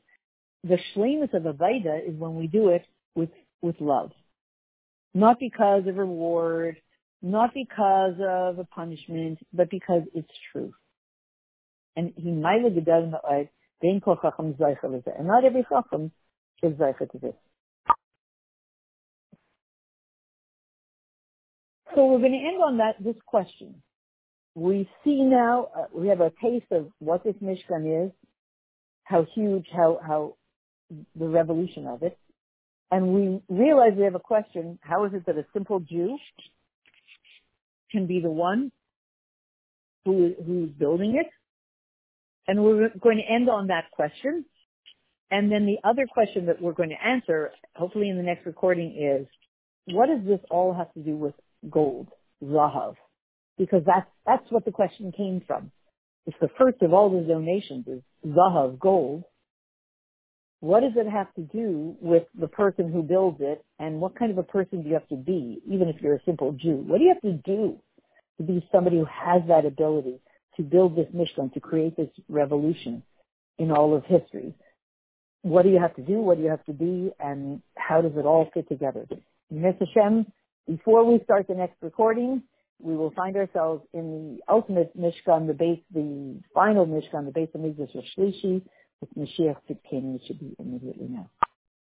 the 0.64 0.78
shlemus 0.96 1.34
of 1.34 1.44
Avaida 1.44 2.08
is 2.08 2.16
when 2.18 2.36
we 2.36 2.48
do 2.48 2.70
it 2.70 2.86
with 3.16 3.30
with 3.62 3.76
love, 3.80 4.12
not 5.14 5.40
because 5.40 5.88
of 5.88 5.98
reward, 5.98 6.78
not 7.26 7.54
because 7.54 8.14
of 8.20 8.60
a 8.60 8.66
punishment, 8.66 9.40
but 9.54 9.70
because 9.70 10.04
it's 10.14 10.32
true. 10.52 10.74
And 11.96 12.14
he 12.16 12.32
might 12.32 12.62
have 12.64 12.74
gedal 12.74 13.12
ma'od 13.12 13.50
bein 13.82 14.02
kol 14.02 14.18
chacham 14.18 14.54
zeicher 14.54 15.02
and 15.18 15.28
not 15.28 15.44
every 15.44 15.66
chacham 15.70 16.12
is 16.62 16.74
zeicher 16.74 17.10
to 17.12 17.18
this. 17.18 17.36
So 21.96 22.06
we're 22.06 22.20
going 22.20 22.34
to 22.34 22.48
end 22.48 22.62
on 22.62 22.78
that 22.78 23.04
this 23.04 23.16
question 23.26 23.82
we 24.56 24.90
see 25.04 25.22
now, 25.22 25.68
uh, 25.78 25.86
we 25.94 26.08
have 26.08 26.22
a 26.22 26.32
taste 26.42 26.72
of 26.72 26.88
what 27.00 27.24
this 27.24 27.36
Mishkan 27.44 28.08
is, 28.08 28.12
how 29.04 29.28
huge, 29.36 29.68
how, 29.72 30.00
how 30.06 30.36
the 31.16 31.28
revolution 31.28 31.86
of 31.88 32.02
it. 32.04 32.18
And 32.90 33.10
we 33.10 33.42
realize 33.50 33.92
we 33.98 34.06
have 34.06 34.16
a 34.16 34.20
question, 34.20 34.80
how 34.82 35.06
is 35.06 35.14
it 35.14 35.26
that 35.26 35.38
a 35.38 35.46
simple 35.54 35.82
Jew 35.82 36.18
can 37.92 38.08
be 38.08 38.20
the 38.20 38.30
one 38.30 38.72
who, 40.06 40.34
who's 40.46 40.70
building 40.70 41.16
it? 41.20 41.28
And 42.48 42.64
we're 42.64 42.90
going 43.00 43.18
to 43.18 43.34
end 43.34 43.50
on 43.50 43.68
that 43.68 43.86
question. 43.92 44.46
And 45.32 45.52
then 45.52 45.66
the 45.66 45.78
other 45.88 46.06
question 46.06 46.46
that 46.48 46.62
we're 46.62 46.74
going 46.74 46.90
to 46.90 47.04
answer, 47.04 47.52
hopefully 47.76 48.10
in 48.10 48.18
the 48.18 48.24
next 48.24 48.46
recording 48.46 48.96
is, 48.96 49.28
what 49.86 50.08
does 50.08 50.26
this 50.26 50.40
all 50.52 50.74
have 50.74 50.94
to 50.94 51.00
do 51.00 51.16
with 51.16 51.34
gold, 51.70 52.08
Zahav? 52.44 52.96
because 53.58 53.84
that's 53.86 54.08
that's 54.26 54.46
what 54.50 54.66
the 54.66 54.72
question 54.72 55.12
came 55.16 55.42
from. 55.46 55.72
It's 56.26 56.38
the 56.42 56.50
first 56.58 56.82
of 56.82 56.94
all 56.94 57.10
the 57.10 57.28
donations 57.28 57.86
is 57.88 58.02
zahav, 58.26 58.80
gold. 58.80 59.24
What 60.62 60.82
does 60.82 60.94
it 60.96 61.08
have 61.08 61.34
to 61.36 61.42
do 61.42 61.96
with 62.02 62.24
the 62.40 62.48
person 62.48 62.92
who 62.92 63.04
builds 63.04 63.38
it, 63.40 63.64
and 63.80 64.00
what 64.00 64.18
kind 64.18 64.32
of 64.32 64.38
a 64.38 64.44
person 64.44 64.82
do 64.82 64.88
you 64.90 64.94
have 64.96 65.08
to 65.10 65.16
be, 65.16 65.62
even 65.70 65.90
if 65.90 66.02
you're 66.02 66.16
a 66.16 66.24
simple 66.26 66.54
Jew? 66.54 66.84
What 66.88 66.98
do 66.98 67.04
you 67.04 67.14
have 67.14 67.22
to 67.22 67.34
do 67.34 67.78
to 68.38 68.44
be 68.44 68.68
somebody 68.72 68.98
who 68.98 69.06
has 69.06 69.42
that 69.48 69.66
ability 69.66 70.20
to 70.58 70.64
build 70.64 70.96
this 70.96 71.08
Mishkan, 71.14 71.54
to 71.54 71.60
create 71.60 71.96
this 71.98 72.10
revolution 72.30 73.04
in 73.60 73.72
all 73.72 73.96
of 73.96 74.06
history? 74.06 74.54
What 75.42 75.64
do 75.64 75.70
you 75.70 75.80
have 75.80 75.96
to 75.98 76.02
do? 76.02 76.20
What 76.20 76.38
do 76.38 76.44
you 76.44 76.50
have 76.50 76.66
to 76.66 76.74
be? 76.74 77.12
And 77.20 77.62
how 77.78 78.02
does 78.02 78.14
it 78.16 78.26
all 78.26 78.50
fit 78.54 78.68
together? 78.68 79.06
Miss 79.52 79.76
Hashem, 79.80 80.26
before 80.68 81.04
we 81.04 81.24
start 81.24 81.48
the 81.48 81.54
next 81.54 81.76
recording, 81.82 82.42
we 82.80 82.96
will 82.96 83.12
find 83.12 83.36
ourselves 83.38 83.84
in 83.94 84.38
the 84.38 84.52
ultimate 84.52 84.98
Mishkan, 84.98 85.48
the 85.48 85.54
base, 85.54 85.80
the 85.94 86.40
final 86.54 86.88
Mishkan, 86.88 87.26
the 87.26 87.32
Beis 87.32 87.52
Hamikdash 87.56 87.96
Shlishi, 88.18 88.64
with 89.16 89.30
Mashiach 89.30 89.58
Tzidkenu, 89.70 90.14
which 90.14 90.24
should 90.28 90.40
be 90.40 90.56
immediately 90.60 91.08
now. 91.10 91.30